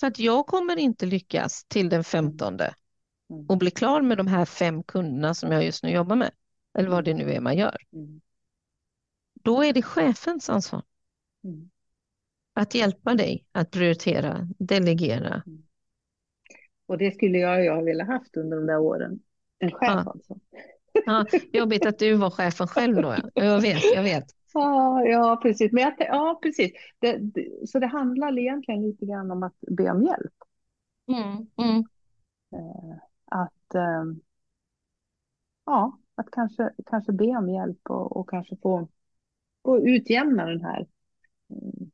För 0.00 0.06
att 0.06 0.18
jag 0.18 0.46
kommer 0.46 0.76
inte 0.76 1.06
lyckas 1.06 1.64
till 1.64 1.88
den 1.88 2.04
15 2.04 2.54
Mm. 2.54 2.72
Och 3.48 3.58
bli 3.58 3.70
klar 3.70 4.02
med 4.02 4.18
de 4.18 4.26
här 4.26 4.44
fem 4.44 4.82
kunderna 4.82 5.34
som 5.34 5.52
jag 5.52 5.64
just 5.64 5.82
nu 5.82 5.90
jobbar 5.90 6.16
med. 6.16 6.30
Eller 6.78 6.88
vad 6.88 7.04
det 7.04 7.14
nu 7.14 7.32
är 7.32 7.40
man 7.40 7.56
gör. 7.56 7.76
Mm. 7.92 8.20
Då 9.34 9.64
är 9.64 9.72
det 9.72 9.82
chefens 9.82 10.50
ansvar 10.50 10.82
Mm. 11.44 11.70
att 12.52 12.74
hjälpa 12.74 13.14
dig 13.14 13.44
att 13.52 13.70
prioritera, 13.70 14.48
delegera. 14.58 15.42
Och 16.86 16.98
det 16.98 17.14
skulle 17.14 17.38
jag 17.38 17.64
ju 17.64 17.70
ha 17.70 17.80
velat 17.82 18.06
haft 18.06 18.36
under 18.36 18.56
de 18.56 18.66
där 18.66 18.78
åren. 18.78 19.20
En 19.58 19.70
chef 19.70 19.78
Ja. 19.90 20.12
alltså. 20.12 20.34
Ja, 21.06 21.26
jobbigt 21.52 21.86
att 21.86 21.98
du 21.98 22.14
var 22.14 22.30
chefen 22.30 22.68
själv 22.68 22.96
då. 22.96 23.16
Ja. 23.34 23.44
Jag 23.44 23.60
vet, 23.60 23.82
jag 23.94 24.02
vet. 24.02 24.24
Ja, 24.54 25.04
ja, 25.04 25.38
precis. 25.42 25.72
Men 25.72 25.82
jag, 25.84 25.94
ja, 25.98 26.38
precis. 26.42 26.72
Det, 26.98 27.16
det, 27.18 27.68
så 27.68 27.78
det 27.78 27.86
handlar 27.86 28.38
egentligen 28.38 28.82
lite 28.82 29.06
grann 29.06 29.30
om 29.30 29.42
att 29.42 29.56
be 29.60 29.90
om 29.90 30.02
hjälp. 30.02 30.34
Mm, 31.08 31.46
mm. 31.56 31.84
Att, 33.26 33.74
eh, 33.74 34.04
ja, 35.64 35.98
att 36.14 36.30
kanske, 36.30 36.70
kanske 36.86 37.12
be 37.12 37.24
om 37.36 37.48
hjälp 37.50 37.80
och, 37.90 38.16
och 38.16 38.28
kanske 38.30 38.56
få, 38.56 38.88
få 39.64 39.80
utjämna 39.88 40.46
den 40.46 40.62
här. 40.62 40.86
mm, 41.50 41.90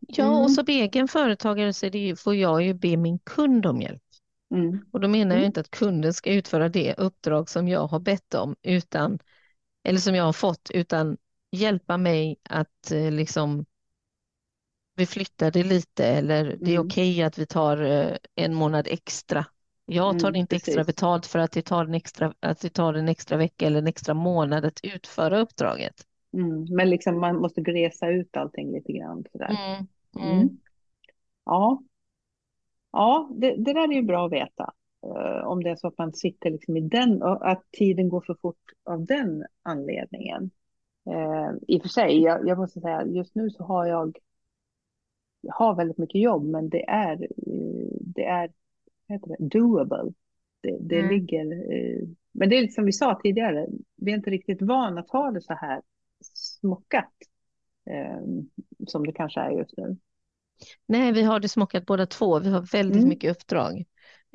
Ja, 0.00 0.26
Mm. 0.30 0.42
och 0.44 0.50
som 0.50 0.64
egen 0.68 1.08
företagare 1.08 1.72
så 1.72 1.86
ju, 1.86 2.16
får 2.16 2.34
jag 2.36 2.62
ju 2.62 2.74
be 2.74 2.96
min 2.96 3.18
kund 3.18 3.66
om 3.66 3.80
hjälp. 3.80 4.02
Mm, 4.50 4.86
Och 4.92 5.00
då 5.00 5.08
menar 5.08 5.36
jag 5.36 5.40
Mm. 5.40 5.46
inte 5.46 5.60
att 5.60 5.70
kunden 5.70 6.14
ska 6.14 6.32
utföra 6.32 6.68
det 6.68 6.94
uppdrag 6.98 7.50
som 7.50 7.68
jag 7.68 7.86
har 7.86 8.00
bett 8.00 8.34
om, 8.34 8.56
utan, 8.62 9.18
eller 9.84 9.98
som 10.00 10.14
jag 10.14 10.24
har 10.24 10.32
fått, 10.32 10.70
utan 10.74 11.16
hjälpa 11.52 11.96
mig 11.98 12.36
att 12.44 12.92
eh, 12.92 13.12
liksom 13.12 13.66
vi 14.94 15.06
flyttar 15.06 15.50
det 15.50 15.62
lite 15.64 16.06
eller 16.06 16.56
det 16.60 16.70
är 16.74 16.78
Mm. 16.78 16.84
okej 16.84 17.22
att 17.22 17.38
vi 17.38 17.46
tar 17.46 17.82
eh, 17.82 18.16
en 18.34 18.54
månad 18.54 18.86
extra. 18.90 19.46
Jag 19.90 20.18
tar 20.18 20.32
Mm, 20.32 20.36
inte 20.36 20.56
extra 20.56 20.84
precis. 20.84 20.84
betalt 20.84 21.26
för 21.26 21.38
att 21.38 21.52
det 21.52 21.62
tar 21.62 21.84
en 21.84 21.94
extra, 21.94 22.34
att 22.40 22.60
det 22.60 22.70
tar 22.70 22.94
en 22.94 23.08
extra 23.08 23.36
vecka 23.36 23.66
eller 23.66 23.78
en 23.78 23.86
extra 23.86 24.14
månad 24.14 24.64
att 24.64 24.80
utföra 24.84 25.38
uppdraget. 25.40 26.06
mm. 26.32 26.64
Men 26.76 26.90
liksom 26.90 27.20
man 27.20 27.36
måste 27.36 27.60
glesa 27.60 28.08
ut 28.08 28.36
allting 28.36 28.72
lite 28.72 28.92
grann. 28.92 29.24
Sådär. 29.32 29.50
Mm, 29.50 29.86
mm. 30.16 30.40
Mm. 30.40 30.58
Ja, 31.44 31.82
ja 32.92 33.28
det, 33.36 33.56
det 33.64 33.72
där 33.72 33.88
är 33.88 33.92
ju 33.92 34.02
bra 34.02 34.26
att 34.26 34.32
veta. 34.32 34.72
Eh, 35.06 35.46
om 35.46 35.62
det 35.62 35.70
är 35.70 35.76
så 35.76 35.88
att 35.88 35.98
man 35.98 36.12
sitter 36.12 36.50
liksom 36.50 36.76
i 36.76 36.80
den, 36.80 37.22
och 37.22 37.50
att 37.50 37.64
tiden 37.72 38.08
går 38.08 38.20
för 38.26 38.34
fort 38.42 38.72
av 38.84 39.06
den 39.06 39.44
anledningen. 39.62 40.50
Eh, 41.10 41.50
I 41.68 41.78
och 41.78 41.82
för 41.82 41.88
sig, 41.88 42.22
jag, 42.22 42.48
jag 42.48 42.58
måste 42.58 42.80
säga, 42.80 43.06
just 43.06 43.34
nu 43.34 43.50
så 43.50 43.64
har 43.64 43.86
jag, 43.86 44.18
jag 45.40 45.54
har 45.54 45.74
väldigt 45.74 45.98
mycket 45.98 46.20
jobb, 46.20 46.44
men 46.44 46.68
det 46.68 46.88
är, 46.88 47.22
eh, 47.22 47.88
det 48.00 48.24
är 48.24 48.50
heter 49.08 49.28
det, 49.38 49.58
doable. 49.58 50.12
Det, 50.60 50.78
det 50.80 50.98
Mm. 50.98 51.10
ligger, 51.14 51.52
eh, 51.74 52.08
men 52.32 52.48
det 52.48 52.58
är 52.58 52.68
som 52.68 52.84
vi 52.84 52.92
sa 52.92 53.20
tidigare, 53.22 53.66
vi 53.96 54.12
är 54.12 54.16
inte 54.16 54.30
riktigt 54.30 54.62
vana 54.62 55.00
att 55.00 55.10
ha 55.10 55.30
det 55.30 55.40
så 55.42 55.54
här 55.54 55.82
smockat 56.34 57.12
eh, 57.90 58.20
som 58.86 59.06
det 59.06 59.12
kanske 59.12 59.40
är 59.40 59.50
just 59.50 59.76
nu. 59.76 59.96
Nej, 60.86 61.12
vi 61.12 61.22
har 61.22 61.40
det 61.40 61.48
smockat 61.48 61.86
båda 61.86 62.06
två. 62.06 62.38
Vi 62.38 62.50
har 62.50 62.62
väldigt 62.72 62.96
Mm. 62.96 63.08
mycket 63.08 63.30
uppdrag. 63.36 63.84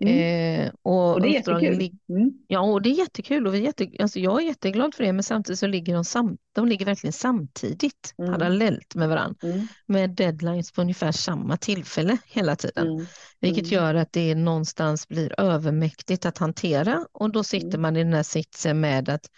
Mm. 0.01 0.65
Eh, 0.65 0.71
och 0.81 1.13
Och 1.13 1.21
det 1.21 1.35
är 1.35 1.39
uppdragen 1.39 1.73
jättekul. 1.73 2.00
Mm. 2.09 2.31
Ja, 2.47 2.59
och 2.59 2.81
det 2.81 2.89
är 2.89 2.93
jättekul 2.93 3.47
och 3.47 3.53
vi 3.53 3.57
är 3.57 3.62
jätte, 3.62 3.89
alltså 4.00 4.19
jag 4.19 4.41
är 4.41 4.45
jätteglad 4.45 4.95
för 4.95 5.03
det, 5.03 5.13
men 5.13 5.23
samtidigt 5.23 5.59
så 5.59 5.67
ligger 5.67 5.93
de, 5.93 6.05
sam, 6.05 6.38
de 6.53 6.67
ligger 6.67 6.85
verkligen 6.85 7.13
samtidigt, 7.13 8.13
Mm. 8.17 8.33
parallellt 8.33 8.95
med 8.95 9.09
varandra, 9.09 9.38
Mm. 9.43 9.67
med 9.85 10.09
deadlines 10.09 10.71
på 10.71 10.81
ungefär 10.81 11.12
samma 11.12 11.57
tillfälle 11.57 12.17
hela 12.25 12.55
tiden. 12.55 12.88
Mm. 12.88 13.05
Vilket 13.39 13.67
gör 13.71 13.95
att 13.95 14.13
det 14.13 14.35
någonstans 14.35 15.07
blir 15.07 15.39
övermäktigt 15.39 16.25
att 16.25 16.38
hantera 16.38 17.07
och 17.12 17.31
då 17.31 17.43
sitter 17.43 17.77
man 17.77 17.95
i 17.97 18.03
den 18.03 18.13
här 18.13 18.23
sitsen 18.23 18.79
med 18.79 19.09
att, 19.09 19.29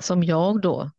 som 0.00 0.22
jag 0.24 0.60
då, 0.60 0.90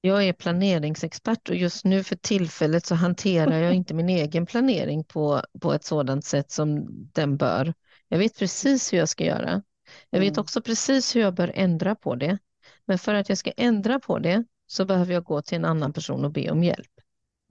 jag 0.00 0.24
är 0.24 0.32
planeringsexpert 0.32 1.48
och 1.48 1.54
just 1.54 1.84
nu 1.84 2.02
för 2.04 2.16
tillfället 2.16 2.86
så 2.86 2.94
hanterar 2.94 3.58
jag 3.58 3.74
inte 3.74 3.94
min 3.94 4.08
egen 4.08 4.46
planering 4.46 5.04
på, 5.04 5.42
på 5.60 5.72
ett 5.72 5.84
sådant 5.84 6.24
sätt 6.24 6.50
som 6.50 6.86
den 7.12 7.36
bör. 7.36 7.74
Jag 8.08 8.18
vet 8.18 8.38
precis 8.38 8.92
hur 8.92 8.98
jag 8.98 9.08
ska 9.08 9.24
göra. 9.24 9.62
Jag 10.10 10.20
vet 10.20 10.32
Mm. 10.32 10.40
också 10.40 10.62
precis 10.62 11.16
hur 11.16 11.20
jag 11.20 11.34
bör 11.34 11.52
ändra 11.54 11.94
på 11.94 12.14
det. 12.14 12.38
Men 12.84 12.98
för 12.98 13.14
att 13.14 13.28
jag 13.28 13.38
ska 13.38 13.50
ändra 13.50 14.00
på 14.00 14.18
det 14.18 14.44
så 14.66 14.84
behöver 14.84 15.12
jag 15.14 15.24
gå 15.24 15.42
till 15.42 15.56
en 15.56 15.64
annan 15.64 15.92
person 15.92 16.24
och 16.24 16.32
be 16.32 16.50
om 16.50 16.64
hjälp. 16.64 16.90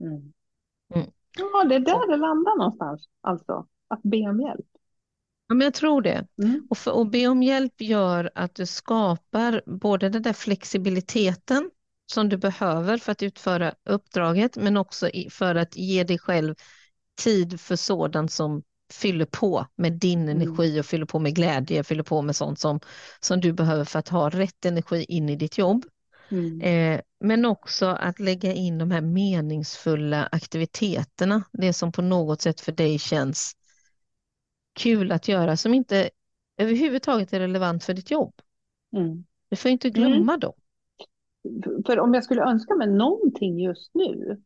Mm. 0.00 0.32
Mm. 0.94 1.10
Ja, 1.38 1.64
det 1.64 1.74
är 1.74 1.80
där 1.80 2.10
det 2.10 2.16
landar 2.16 2.58
någonstans, 2.58 3.08
alltså. 3.20 3.66
Att 3.88 4.02
be 4.02 4.16
om 4.16 4.40
hjälp. 4.40 4.66
Ja, 5.48 5.54
men 5.54 5.64
jag 5.64 5.74
tror 5.74 6.02
det. 6.02 6.26
Mm. 6.42 6.66
Och 6.70 6.78
för 6.78 7.02
att 7.02 7.10
be 7.10 7.26
om 7.26 7.42
hjälp 7.42 7.80
gör 7.80 8.30
att 8.34 8.54
du 8.54 8.66
skapar 8.66 9.62
både 9.66 10.08
den 10.08 10.22
där 10.22 10.32
flexibiliteten 10.32 11.70
som 12.10 12.28
du 12.28 12.36
behöver 12.36 12.98
för 12.98 13.12
att 13.12 13.22
utföra 13.22 13.74
uppdraget, 13.84 14.56
men 14.56 14.76
också 14.76 15.10
för 15.30 15.54
att 15.54 15.76
ge 15.76 16.04
dig 16.04 16.18
själv 16.18 16.54
tid 17.22 17.60
för 17.60 17.76
sådant 17.76 18.32
som 18.32 18.62
fyller 18.92 19.24
på 19.24 19.66
med 19.76 19.92
din 19.92 20.28
Mm. 20.28 20.36
energi 20.36 20.80
och 20.80 20.86
fyller 20.86 21.06
på 21.06 21.18
med 21.18 21.34
glädje, 21.34 21.84
fyller 21.84 22.02
på 22.02 22.22
med 22.22 22.36
sånt 22.36 22.58
som, 22.58 22.80
som 23.20 23.40
du 23.40 23.52
behöver 23.52 23.84
för 23.84 23.98
att 23.98 24.08
ha 24.08 24.30
rätt 24.30 24.64
energi 24.64 25.04
in 25.04 25.28
i 25.28 25.36
ditt 25.36 25.58
jobb. 25.58 25.84
Mm. 26.30 26.60
Eh, 26.60 27.00
men 27.20 27.44
också 27.44 27.86
att 27.86 28.18
lägga 28.20 28.52
in 28.52 28.78
de 28.78 28.90
här 28.90 29.00
meningsfulla 29.00 30.28
aktiviteterna, 30.32 31.42
det 31.52 31.72
som 31.72 31.92
på 31.92 32.02
något 32.02 32.42
sätt 32.42 32.60
för 32.60 32.72
dig 32.72 32.98
känns 32.98 33.56
kul 34.72 35.12
att 35.12 35.28
göra, 35.28 35.56
som 35.56 35.74
inte 35.74 36.10
överhuvudtaget 36.56 37.32
är 37.32 37.40
relevant 37.40 37.84
för 37.84 37.94
ditt 37.94 38.10
jobb. 38.10 38.34
Mm. 38.96 39.24
Du 39.48 39.56
får 39.56 39.70
inte 39.70 39.90
glömma 39.90 40.36
dem. 40.36 40.52
För 41.86 41.98
om 41.98 42.14
jag 42.14 42.24
skulle 42.24 42.42
önska 42.42 42.74
mig 42.74 42.88
någonting 42.90 43.58
just 43.60 43.94
nu 43.94 44.42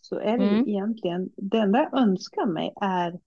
så 0.00 0.18
är 0.18 0.38
det 0.38 0.48
Mm. 0.48 0.68
egentligen, 0.68 1.30
det 1.36 1.58
enda 1.58 1.78
jag 1.78 2.00
önskar 2.02 2.46
mig 2.46 2.72
är 2.80 3.20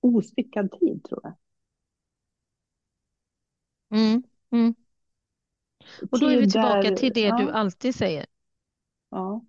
ostyckad 0.00 0.70
tid 0.70 1.04
tror 1.04 1.20
jag. 1.22 1.34
Mm. 3.90 4.22
Mm. 4.50 4.74
Och 6.10 6.20
då 6.20 6.26
är 6.26 6.36
vi 6.40 6.50
tillbaka 6.50 6.82
där- 6.82 6.96
till 6.96 7.12
det 7.12 7.30
du 7.30 7.42
ja, 7.42 7.52
alltid 7.52 7.94
säger, 7.94 8.26
ja, 9.10 9.44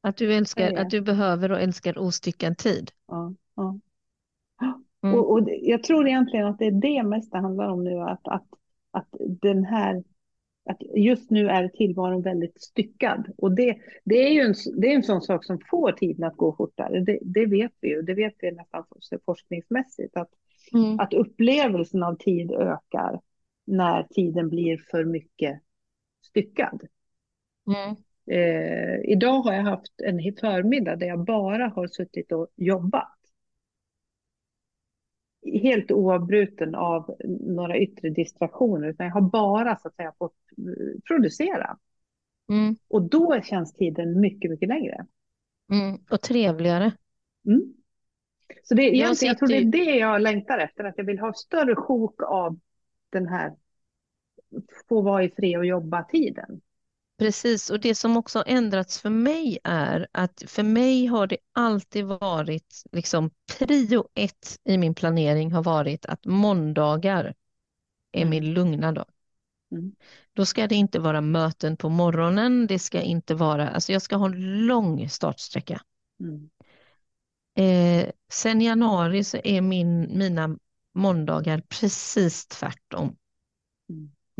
att 0.00 0.16
du 0.16 0.34
älskar, 0.34 0.72
att 0.72 0.90
du 0.90 1.00
behöver 1.00 1.52
och 1.52 1.60
älskar 1.60 1.98
ostyckad 1.98 2.58
tid. 2.58 2.90
ja, 3.06 3.34
ja. 3.54 3.78
Mm. 5.02 5.14
Och, 5.18 5.32
och 5.32 5.48
jag 5.62 5.82
tror 5.82 6.08
egentligen 6.08 6.46
att 6.46 6.58
det 6.58 6.66
är 6.66 6.70
det 6.80 7.02
mest 7.02 7.32
det 7.32 7.38
handlar 7.38 7.68
om 7.68 7.84
nu, 7.84 8.00
att, 8.00 8.28
att, 8.28 8.46
att 8.90 9.08
den 9.18 9.64
här, 9.64 10.04
att 10.70 10.78
just 10.96 11.30
nu 11.30 11.48
är 11.48 11.68
tillvaron 11.68 12.22
väldigt 12.22 12.62
styckad. 12.62 13.32
Och 13.38 13.54
det, 13.54 13.78
det 14.04 14.14
är 14.14 14.30
ju 14.30 14.40
en, 14.40 14.54
det 14.80 14.86
är 14.92 14.94
en 14.94 15.02
sån 15.02 15.22
sak 15.22 15.44
som 15.44 15.58
får 15.70 15.92
tiden 15.92 16.24
att 16.24 16.36
gå 16.36 16.56
fortare, 16.56 17.00
det, 17.00 17.18
det 17.22 17.46
vet 17.46 17.72
vi 17.80 17.88
ju, 17.88 18.02
det 18.02 18.14
vet 18.14 18.34
vi 18.38 18.52
nästan 18.52 18.84
forskningsmässigt, 19.24 20.16
att, 20.16 20.30
Mm. 20.74 21.00
att 21.00 21.14
upplevelsen 21.14 22.02
av 22.02 22.16
tid 22.16 22.52
ökar 22.52 23.20
när 23.64 24.02
tiden 24.02 24.48
blir 24.48 24.78
för 24.90 25.04
mycket 25.04 25.60
styckad. 26.26 26.82
Mm. 27.66 27.96
Eh, 28.26 29.12
idag 29.12 29.40
har 29.42 29.52
jag 29.52 29.62
haft 29.62 30.00
en 30.04 30.18
förmiddag 30.40 30.96
där 30.96 31.06
jag 31.06 31.24
bara 31.24 31.68
har 31.68 31.86
suttit 31.86 32.32
och 32.32 32.48
jobbat. 32.56 33.19
Helt 35.42 35.90
oavbruten 35.90 36.74
av 36.74 37.16
några 37.40 37.78
yttre 37.78 38.10
distraktioner, 38.10 38.88
utan 38.88 39.06
jag 39.06 39.14
har 39.14 39.20
bara 39.20 39.76
så 39.76 39.88
att 39.88 39.94
säga 39.94 40.12
fått 40.18 40.36
eh, 40.58 41.00
producera. 41.08 41.78
Mm. 42.50 42.76
Och 42.88 43.02
då 43.02 43.40
känns 43.42 43.72
tiden 43.72 44.20
mycket, 44.20 44.50
mycket 44.50 44.68
längre. 44.68 45.06
Mm. 45.72 45.98
Och 46.10 46.20
trevligare. 46.20 46.92
Mm. 47.46 47.74
Så 48.62 48.74
det 48.74 48.82
Jag 48.82 49.16
jag 49.20 49.38
tror 49.38 49.48
det 49.48 49.56
är 49.56 49.64
det 49.64 49.96
jag 49.96 50.20
längtar 50.20 50.58
efter, 50.58 50.84
att 50.84 50.98
jag 50.98 51.04
vill 51.04 51.18
ha 51.18 51.32
större 51.32 51.76
sjok 51.76 52.22
av 52.22 52.58
den 53.10 53.26
här 53.26 53.52
få 54.88 55.00
vara 55.00 55.24
i 55.24 55.30
fred 55.30 55.58
och 55.58 55.66
jobba 55.66 56.02
tiden. 56.02 56.60
Precis, 57.20 57.70
och 57.70 57.80
det 57.80 57.94
som 57.94 58.16
också 58.16 58.38
har 58.38 58.44
ändrats 58.48 59.00
för 59.00 59.10
mig 59.10 59.58
är 59.64 60.08
att 60.12 60.42
för 60.46 60.62
mig 60.62 61.06
har 61.06 61.26
det 61.26 61.36
alltid 61.52 62.04
varit, 62.04 62.82
liksom 62.92 63.30
prio 63.58 64.08
ett 64.14 64.58
i 64.64 64.78
min 64.78 64.94
planering 64.94 65.52
har 65.52 65.62
varit 65.62 66.06
att 66.06 66.24
måndagar 66.24 67.34
är 68.12 68.20
Mm. 68.20 68.30
min 68.30 68.54
lugna 68.54 68.92
dag. 68.92 69.04
Mm. 69.72 69.92
Då 70.32 70.44
ska 70.44 70.66
det 70.66 70.74
inte 70.74 70.98
vara 70.98 71.20
möten 71.20 71.76
på 71.76 71.88
morgonen, 71.88 72.66
det 72.66 72.78
ska 72.78 73.00
inte 73.00 73.34
vara, 73.34 73.68
alltså 73.68 73.92
jag 73.92 74.02
ska 74.02 74.16
ha 74.16 74.26
en 74.26 74.66
lång 74.66 75.08
startsträcka. 75.08 75.80
Mm. 76.20 76.50
Eh, 77.54 78.10
sen 78.32 78.60
januari 78.60 79.24
så 79.24 79.38
är 79.44 79.60
min, 79.60 80.18
mina 80.18 80.58
måndagar 80.94 81.62
precis 81.68 82.46
tvärtom. 82.46 83.16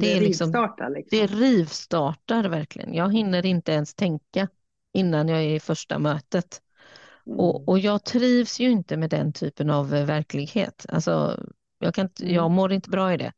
Det, 0.01 0.17
är 0.17 0.21
liksom, 0.21 0.47
rivstartar 0.47 0.91
liksom. 0.91 1.19
det 1.19 1.27
rivstartar 1.27 2.45
verkligen. 2.45 2.95
Jag 2.95 3.13
hinner 3.13 3.47
inte 3.47 3.73
ens 3.73 3.95
tänka 3.95 4.49
innan 4.93 5.29
jag 5.29 5.43
är 5.43 5.55
i 5.55 5.61
första 5.61 5.99
mötet. 5.99 6.63
Mm. 7.27 7.39
Och, 7.41 7.69
och 7.69 7.79
jag 7.79 8.05
trivs 8.05 8.61
ju 8.61 8.71
inte 8.71 8.97
med 8.97 9.11
den 9.11 9.33
typen 9.33 9.71
av 9.71 9.95
eh, 9.95 10.07
verklighet. 10.07 10.87
Alltså, 10.89 11.45
jag, 11.79 11.95
kan 11.95 12.07
inte, 12.07 12.23
Mm. 12.23 12.35
jag 12.35 12.51
mår 12.51 12.73
inte 12.73 12.91
bra 12.91 13.15
i 13.15 13.17
det. 13.17 13.33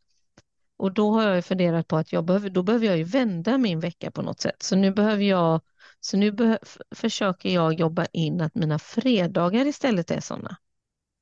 Och 0.77 0.93
då 0.95 1.11
har 1.13 1.23
jag 1.23 1.37
ju 1.37 1.43
funderat 1.43 1.89
på 1.89 1.97
att 1.97 2.13
jag 2.13 2.25
behöver, 2.25 2.51
då 2.51 2.63
behöver 2.63 2.87
jag 2.87 2.99
ju 2.99 3.05
vända 3.05 3.59
min 3.59 3.81
vecka 3.81 4.11
på 4.11 4.23
något 4.23 4.41
sätt. 4.41 4.63
Så 4.63 4.77
nu 4.77 4.91
behöver 4.91 5.25
jag, 5.25 5.61
så 6.01 6.17
nu 6.17 6.33
behö, 6.33 6.59
försöker 6.95 7.49
jag 7.49 7.75
jobba 7.75 8.07
in 8.13 8.41
att 8.41 8.55
mina 8.55 8.79
fredagar 8.79 9.67
istället 9.67 10.11
är 10.11 10.21
sådana. 10.21 10.57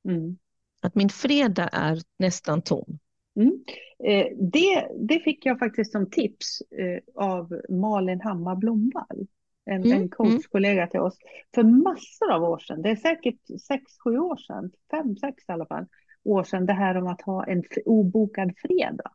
Mm. 0.09 0.37
Att 0.81 0.95
min 0.95 1.09
fredag 1.09 1.69
är 1.73 2.01
nästan 2.19 2.61
tom. 2.61 2.99
Mm. 3.35 3.63
Eh, 4.03 4.27
det, 4.37 4.87
det 4.99 5.19
fick 5.19 5.45
jag 5.45 5.59
faktiskt 5.59 5.91
som 5.91 6.09
tips 6.09 6.61
eh, 6.61 7.23
av 7.23 7.61
Malin 7.69 8.21
Hammar 8.21 8.55
Blomvall, 8.55 9.27
en, 9.65 9.83
Mm, 9.83 10.01
en 10.01 10.09
coachkollega 10.09 10.87
till 10.87 10.99
oss, 10.99 11.17
för 11.55 11.63
massor 11.63 12.31
av 12.31 12.43
år 12.43 12.59
sedan. 12.59 12.81
Det 12.81 12.89
är 12.89 12.95
säkert 12.95 13.61
sex, 13.67 13.83
sju 14.03 14.17
år 14.17 14.37
sedan, 14.37 14.71
fem, 14.91 15.15
sex 15.15 15.43
i 15.49 15.51
alla 15.51 15.65
fall, 15.65 15.85
år 16.23 16.43
sedan, 16.43 16.65
det 16.65 16.73
här 16.73 16.97
om 16.97 17.07
att 17.07 17.21
ha 17.21 17.45
en 17.45 17.63
obokad 17.85 18.53
fredag. 18.57 19.11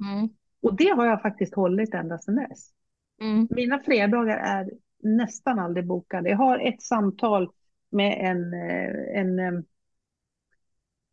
Mm. 0.00 0.28
Och 0.62 0.76
det 0.76 0.88
har 0.88 1.06
jag 1.06 1.22
faktiskt 1.22 1.54
hållit 1.54 1.94
ända 1.94 2.18
sedan 2.18 2.36
dess. 2.36 2.70
Mm. 3.20 3.48
Mina 3.50 3.78
fredagar 3.78 4.36
är 4.36 4.70
nästan 5.02 5.58
aldrig 5.58 5.86
bokade. 5.86 6.30
Jag 6.30 6.36
har 6.36 6.58
ett 6.58 6.82
samtal 6.82 7.50
med 7.90 8.18
en, 8.20 8.54
eh, 8.54 9.20
en, 9.20 9.38
eh, 9.38 9.62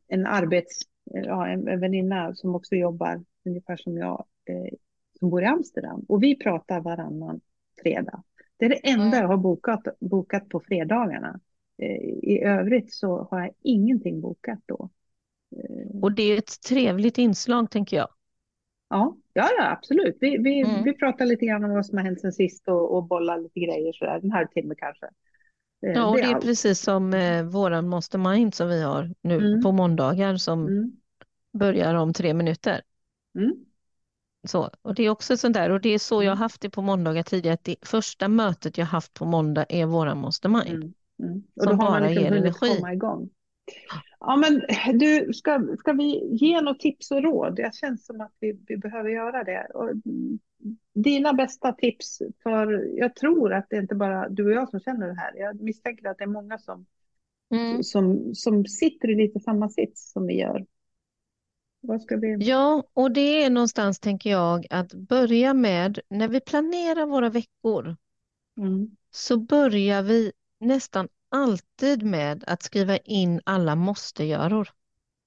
en 0.08 0.26
arbets, 0.26 0.80
ja, 1.14 1.48
en, 1.48 1.68
en 1.68 1.80
väninna 1.80 2.36
som 2.36 2.56
också 2.56 2.76
jobbar 2.76 3.24
ungefär 3.46 3.78
som 3.78 3.98
jag, 3.98 4.26
eh, 4.46 4.74
som 5.20 5.30
bor 5.30 5.42
i 5.44 5.46
Amsterdam. 5.46 6.06
Och 6.10 6.24
vi 6.24 6.36
pratar 6.36 6.82
varannan 6.82 7.42
fredag. 7.84 8.24
Det 8.58 8.66
är 8.66 8.70
det 8.70 8.88
enda 8.90 9.18
Mm. 9.18 9.22
jag 9.22 9.28
har 9.28 9.38
bokat, 9.38 9.88
bokat 10.00 10.50
på 10.50 10.60
fredagarna. 10.60 11.40
Eh, 11.78 12.02
I 12.24 12.42
övrigt 12.44 12.94
så 12.94 13.28
har 13.32 13.40
jag 13.42 13.52
ingenting 13.62 14.22
bokat 14.22 14.60
då. 14.66 14.90
Eh, 15.52 16.02
Och 16.02 16.12
det 16.12 16.24
är 16.24 16.38
ett 16.38 16.62
trevligt 16.62 17.18
inslag 17.18 17.72
tänker 17.72 17.98
jag. 17.98 18.08
Ja, 18.90 19.18
ja, 19.34 19.50
ja 19.58 19.72
absolut. 19.72 20.18
Vi, 20.22 20.38
vi, 20.38 20.62
Mm. 20.64 20.84
vi 20.84 20.94
pratar 20.94 21.26
lite 21.26 21.46
grann 21.46 21.64
om 21.64 21.72
vad 21.74 21.86
som 21.86 21.98
har 21.98 22.06
hänt 22.06 22.22
sen 22.22 22.32
sist 22.34 22.68
och, 22.68 22.96
och 22.96 23.04
bollar 23.04 23.38
lite 23.42 23.60
grejer 23.60 23.94
sådär, 23.94 24.20
en 24.24 24.32
halvtimme 24.32 24.76
kanske. 24.78 25.08
Eh, 25.86 25.92
Ja, 25.94 26.06
och 26.06 26.16
det 26.18 26.22
är 26.24 26.36
allt. 26.36 26.44
precis 26.44 26.82
som 26.82 27.14
eh, 27.14 27.44
våran 27.44 27.90
Mastermind 27.90 28.56
som 28.56 28.70
vi 28.70 28.82
har 28.82 29.14
nu 29.22 29.36
Mm. 29.38 29.62
på 29.62 29.72
måndagar 29.72 30.38
som 30.38 30.68
Mm. 30.68 30.92
börjar 31.54 31.94
om 31.94 32.14
tre 32.14 32.34
minuter. 32.34 32.82
Mm. 33.38 33.54
Så, 34.48 34.70
och 34.82 34.96
det 34.96 35.04
är 35.04 35.10
också 35.10 35.38
sånt 35.38 35.54
där, 35.54 35.70
och 35.70 35.82
det 35.82 35.90
är 35.90 36.00
så 36.00 36.24
jag 36.24 36.30
har 36.32 36.36
Mm. 36.36 36.42
haft 36.42 36.62
det 36.62 36.70
på 36.70 36.82
måndagar 36.82 37.24
tidigare, 37.24 37.54
att 37.54 37.64
det 37.64 37.76
första 37.82 38.28
mötet 38.28 38.78
jag 38.78 38.86
haft 38.86 39.14
på 39.14 39.26
måndag 39.26 39.66
är 39.70 39.86
våran 39.86 40.22
Mastermind. 40.22 40.70
Mm. 40.70 40.94
Mm. 41.24 41.44
Och 41.56 41.64
Som 41.64 41.78
då 41.78 41.84
har 41.84 41.92
man 41.92 42.02
liksom 42.04 42.24
ger 42.24 42.32
energi. 42.32 42.76
komma 42.78 42.94
igång. 42.94 43.30
Ja, 44.20 44.36
men 44.36 44.62
du, 45.00 45.34
ska, 45.34 45.76
ska 45.80 45.94
vi 45.94 46.36
ge 46.36 46.62
något 46.62 46.80
tips 46.80 47.12
och 47.12 47.24
råd? 47.24 47.56
Det 47.56 47.76
känns 47.76 48.06
som 48.06 48.22
att 48.22 48.34
vi, 48.40 48.60
vi 48.68 48.78
behöver 48.78 49.10
göra 49.10 49.44
det. 49.44 49.68
Och, 49.74 49.90
mm, 49.90 50.40
dina 50.94 51.34
bästa 51.34 51.74
tips, 51.74 52.22
för 52.44 52.86
jag 52.98 53.16
tror 53.16 53.54
att 53.54 53.68
det 53.70 53.78
inte 53.78 53.96
bara 53.96 54.30
du 54.30 54.46
och 54.46 54.52
jag 54.52 54.70
som 54.70 54.80
känner 54.80 55.08
det 55.08 55.16
här. 55.16 55.34
Jag 55.36 55.62
misstänker 55.62 56.10
att 56.10 56.18
det 56.18 56.24
är 56.24 56.28
många 56.28 56.58
som, 56.58 56.86
Mm. 57.52 57.84
som, 57.84 58.36
som 58.36 58.66
sitter 58.66 59.10
i 59.10 59.16
lite 59.16 59.40
samma 59.40 59.70
sits 59.70 60.12
som 60.12 60.28
vi 60.28 60.40
gör. 60.40 60.66
Vad 61.82 62.02
ska 62.02 62.18
vi... 62.18 62.38
Ja, 62.40 62.84
och 62.94 63.12
det 63.12 63.44
är 63.44 63.50
någonstans, 63.50 64.00
tänker 64.00 64.30
jag, 64.30 64.66
att 64.70 64.94
börja 64.94 65.54
med, 65.54 66.00
när 66.10 66.28
vi 66.28 66.40
planerar 66.40 67.06
våra 67.06 67.30
veckor, 67.30 67.96
Mm. 68.58 68.96
så 69.12 69.38
börjar 69.38 70.04
vi 70.04 70.32
nästan 70.60 71.08
alltid 71.30 72.04
med 72.04 72.44
att 72.48 72.64
skriva 72.64 72.98
in 72.98 73.42
alla 73.44 73.76
måste-göror. 73.76 74.70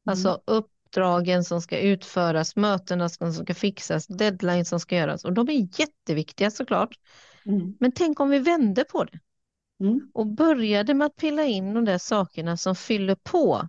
Alltså 0.04 0.42
uppdragen 0.44 1.44
som 1.44 1.62
ska 1.62 1.78
utföras, 1.78 2.56
mötena 2.56 3.08
som 3.08 3.32
ska 3.32 3.54
fixas, 3.54 4.06
deadlines 4.06 4.68
som 4.68 4.80
ska 4.80 4.96
göras. 4.96 5.24
Och 5.24 5.32
de 5.32 5.48
är 5.48 5.80
jätteviktiga 5.80 6.50
såklart. 6.50 6.98
Mm. 7.46 7.76
Men 7.80 7.92
tänk 7.92 8.20
om 8.20 8.30
vi 8.30 8.38
vände 8.38 8.84
på 8.84 9.04
det 9.04 9.18
Mm. 9.80 10.10
och 10.14 10.26
började 10.26 10.94
med 10.94 11.06
att 11.06 11.16
pilla 11.16 11.44
in 11.44 11.74
de 11.74 11.84
där 11.84 11.98
sakerna 11.98 12.56
som 12.56 12.76
fyller 12.76 13.14
på. 13.14 13.68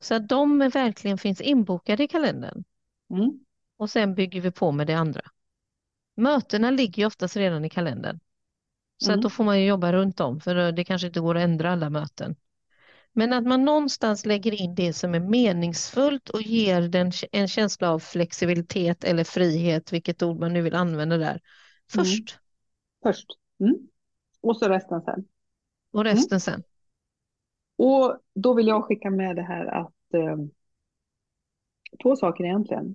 Så 0.00 0.14
att 0.14 0.28
de 0.28 0.58
verkligen 0.58 1.18
finns 1.18 1.40
inbokade 1.40 2.04
i 2.04 2.08
kalendern. 2.08 2.64
Mm. 3.10 3.44
Och 3.76 3.90
sen 3.90 4.14
bygger 4.14 4.40
vi 4.40 4.50
på 4.50 4.72
med 4.72 4.86
det 4.86 4.94
andra. 4.94 5.20
Mötena 6.16 6.70
ligger 6.70 7.02
ju 7.02 7.06
oftast 7.06 7.36
redan 7.36 7.64
i 7.64 7.70
kalendern. 7.70 8.20
Så 9.02 9.12
Mm. 9.12 9.20
då 9.20 9.30
får 9.30 9.44
man 9.44 9.60
ju 9.60 9.66
jobba 9.66 9.92
runt 9.92 10.20
om 10.20 10.40
för 10.40 10.72
det 10.72 10.84
kanske 10.84 11.06
inte 11.06 11.20
går 11.20 11.36
att 11.36 11.42
ändra 11.42 11.72
alla 11.72 11.90
möten. 11.90 12.36
Men 13.12 13.32
att 13.32 13.44
man 13.46 13.64
någonstans 13.64 14.26
lägger 14.26 14.62
in 14.62 14.74
det 14.74 14.92
som 14.92 15.14
är 15.14 15.20
meningsfullt 15.20 16.28
och 16.28 16.42
ger 16.42 16.82
den 16.82 17.12
en 17.32 17.48
känsla 17.48 17.90
av 17.90 17.98
flexibilitet 17.98 19.04
eller 19.04 19.24
frihet, 19.24 19.92
vilket 19.92 20.22
ord 20.22 20.40
man 20.40 20.52
nu 20.52 20.62
vill 20.62 20.74
använda 20.74 21.16
där, 21.18 21.40
först. 21.92 22.38
Först. 23.02 23.26
Mm. 23.60 23.88
Och 24.40 24.56
så 24.56 24.68
resten 24.68 25.02
sen. 25.02 25.24
Och 25.92 26.04
resten 26.04 26.40
sen. 26.40 26.62
Och 27.76 28.18
då 28.34 28.54
vill 28.54 28.66
jag 28.66 28.84
skicka 28.84 29.10
med 29.10 29.36
det 29.36 29.42
här 29.42 29.66
att 29.66 30.14
eh, 30.14 30.36
två 32.02 32.16
saker 32.16 32.44
egentligen. 32.44 32.94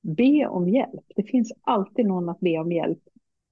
Be 0.00 0.46
om 0.46 0.68
hjälp. 0.68 1.04
Det 1.16 1.22
finns 1.22 1.52
alltid 1.60 2.06
någon 2.06 2.28
att 2.28 2.40
be 2.40 2.58
om 2.58 2.72
hjälp. 2.72 2.98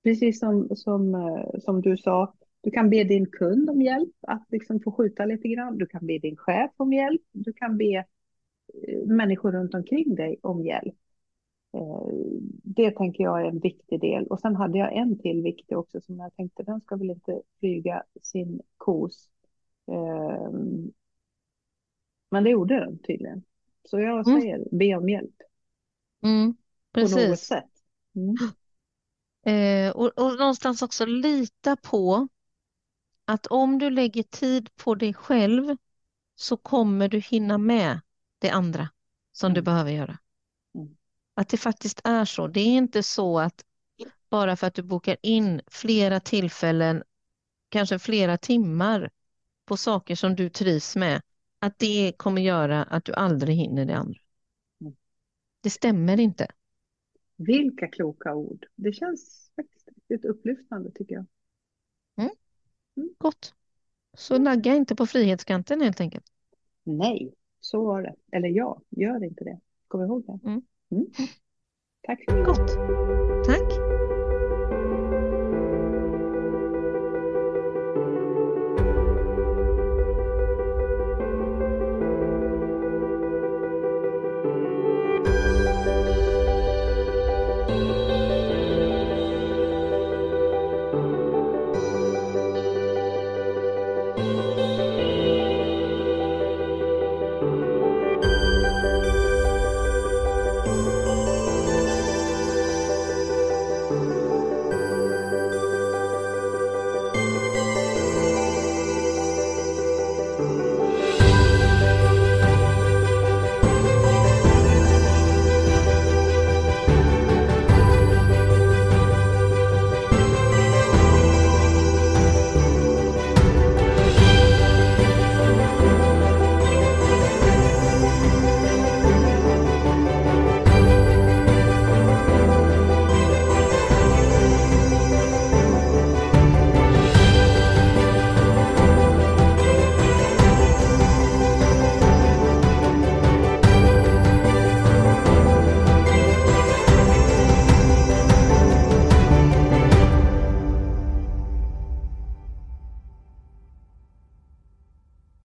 Precis 0.02 0.38
som, 0.38 0.68
som, 0.76 1.14
eh, 1.14 1.60
som 1.60 1.80
du 1.80 1.96
sa, 1.96 2.34
du 2.60 2.70
kan 2.70 2.90
be 2.90 3.04
din 3.04 3.26
kund 3.26 3.70
om 3.70 3.82
hjälp 3.82 4.12
att 4.20 4.46
liksom 4.50 4.80
få 4.80 4.92
skjuta 4.92 5.24
lite 5.24 5.48
grann. 5.48 5.78
Du 5.78 5.86
kan 5.86 6.06
be 6.06 6.18
din 6.18 6.36
chef 6.36 6.70
om 6.76 6.92
hjälp. 6.92 7.22
Du 7.32 7.52
kan 7.52 7.78
be 7.78 7.84
eh, 8.88 9.06
människor 9.06 9.52
runt 9.52 9.74
omkring 9.74 10.14
dig 10.14 10.36
om 10.42 10.64
hjälp. 10.66 10.94
Eh, 11.74 12.08
Det 12.64 12.90
tänker 12.90 13.24
jag 13.24 13.42
är 13.42 13.46
en 13.48 13.58
viktig 13.60 14.00
del. 14.00 14.26
Och 14.26 14.40
sen 14.40 14.56
hade 14.56 14.78
jag 14.78 14.96
en 14.96 15.18
till 15.18 15.42
viktig 15.42 15.78
också 15.78 16.00
som 16.00 16.18
jag 16.18 16.36
tänkte, 16.36 16.62
den 16.62 16.80
ska 16.80 16.96
väl 16.96 17.10
inte 17.10 17.42
flyga 17.60 18.02
sin 18.22 18.60
kos. 18.76 19.30
Men 22.30 22.44
det 22.44 22.50
gjorde 22.50 22.80
den 22.80 22.98
tydligen. 22.98 23.42
Så 23.84 24.00
jag 24.00 24.26
Mm. 24.26 24.42
säger, 24.42 24.68
be 24.72 24.94
om 24.96 25.08
hjälp 25.08 25.34
Mm, 26.24 26.56
på 26.98 27.08
något 27.08 27.42
precis. 27.42 27.44
sätt. 27.44 27.70
Mm. 28.16 28.38
Eh, 29.42 29.90
och, 29.90 30.06
och 30.18 30.38
någonstans 30.38 30.82
också 30.82 31.06
lita 31.06 31.76
på 31.76 32.28
att 33.24 33.46
om 33.46 33.78
du 33.78 33.90
lägger 33.90 34.22
tid 34.22 34.76
på 34.76 34.94
dig 34.94 35.14
själv 35.14 35.76
så 36.34 36.56
kommer 36.56 37.08
du 37.08 37.18
hinna 37.20 37.58
med 37.58 38.00
det 38.38 38.50
andra 38.50 38.88
som 39.32 39.54
du 39.54 39.60
Mm. 39.60 39.64
behöver 39.64 39.90
göra. 39.90 40.18
Mm. 40.74 40.96
Att 41.34 41.48
det 41.48 41.56
faktiskt 41.56 42.00
är 42.04 42.24
så. 42.24 42.46
Det 42.46 42.60
är 42.60 42.76
inte 42.76 43.02
så 43.02 43.40
att 43.40 43.64
bara 44.30 44.56
för 44.56 44.66
att 44.66 44.74
du 44.74 44.82
bokar 44.82 45.16
in 45.22 45.60
flera 45.66 46.20
tillfällen, 46.20 47.02
kanske 47.68 47.98
flera 47.98 48.38
timmar 48.38 49.10
på 49.64 49.76
saker 49.76 50.16
som 50.16 50.36
du 50.36 50.48
trivs 50.50 50.96
med, 50.96 51.22
att 51.58 51.78
det 51.78 52.12
kommer 52.16 52.42
göra 52.42 52.84
att 52.84 53.04
du 53.04 53.14
aldrig 53.14 53.56
hinner 53.56 53.84
det 53.84 53.96
andra. 53.96 54.20
Mm. 54.80 54.96
Det 55.60 55.70
stämmer 55.70 56.20
inte. 56.20 56.46
Vilka 57.46 57.88
kloka 57.88 58.34
ord. 58.34 58.66
Det 58.76 58.92
känns 58.92 59.52
faktiskt 59.56 59.88
riktigt 59.88 60.24
upplyftande 60.24 60.90
tycker 60.90 61.14
jag. 61.14 61.26
Gott. 63.18 63.54
Så 64.16 64.38
nagga 64.38 64.74
inte 64.74 64.96
på 64.96 65.06
frihetskanten 65.06 65.80
helt 65.80 66.00
enkelt. 66.00 66.24
Nej, 66.82 67.34
så 67.60 67.84
var 67.84 68.02
det. 68.02 68.14
Eller 68.32 68.48
ja, 68.48 68.82
gör 68.90 69.24
inte 69.24 69.44
det. 69.44 69.60
Kom 69.88 70.02
ihåg 70.02 70.24
det. 70.26 70.48
Mm. 70.48 70.62
Mm. 70.90 71.06
Tack 72.02 72.24
för 72.24 72.36
det. 72.36 72.44
Gott. 72.44 72.76
Tack. 73.46 73.89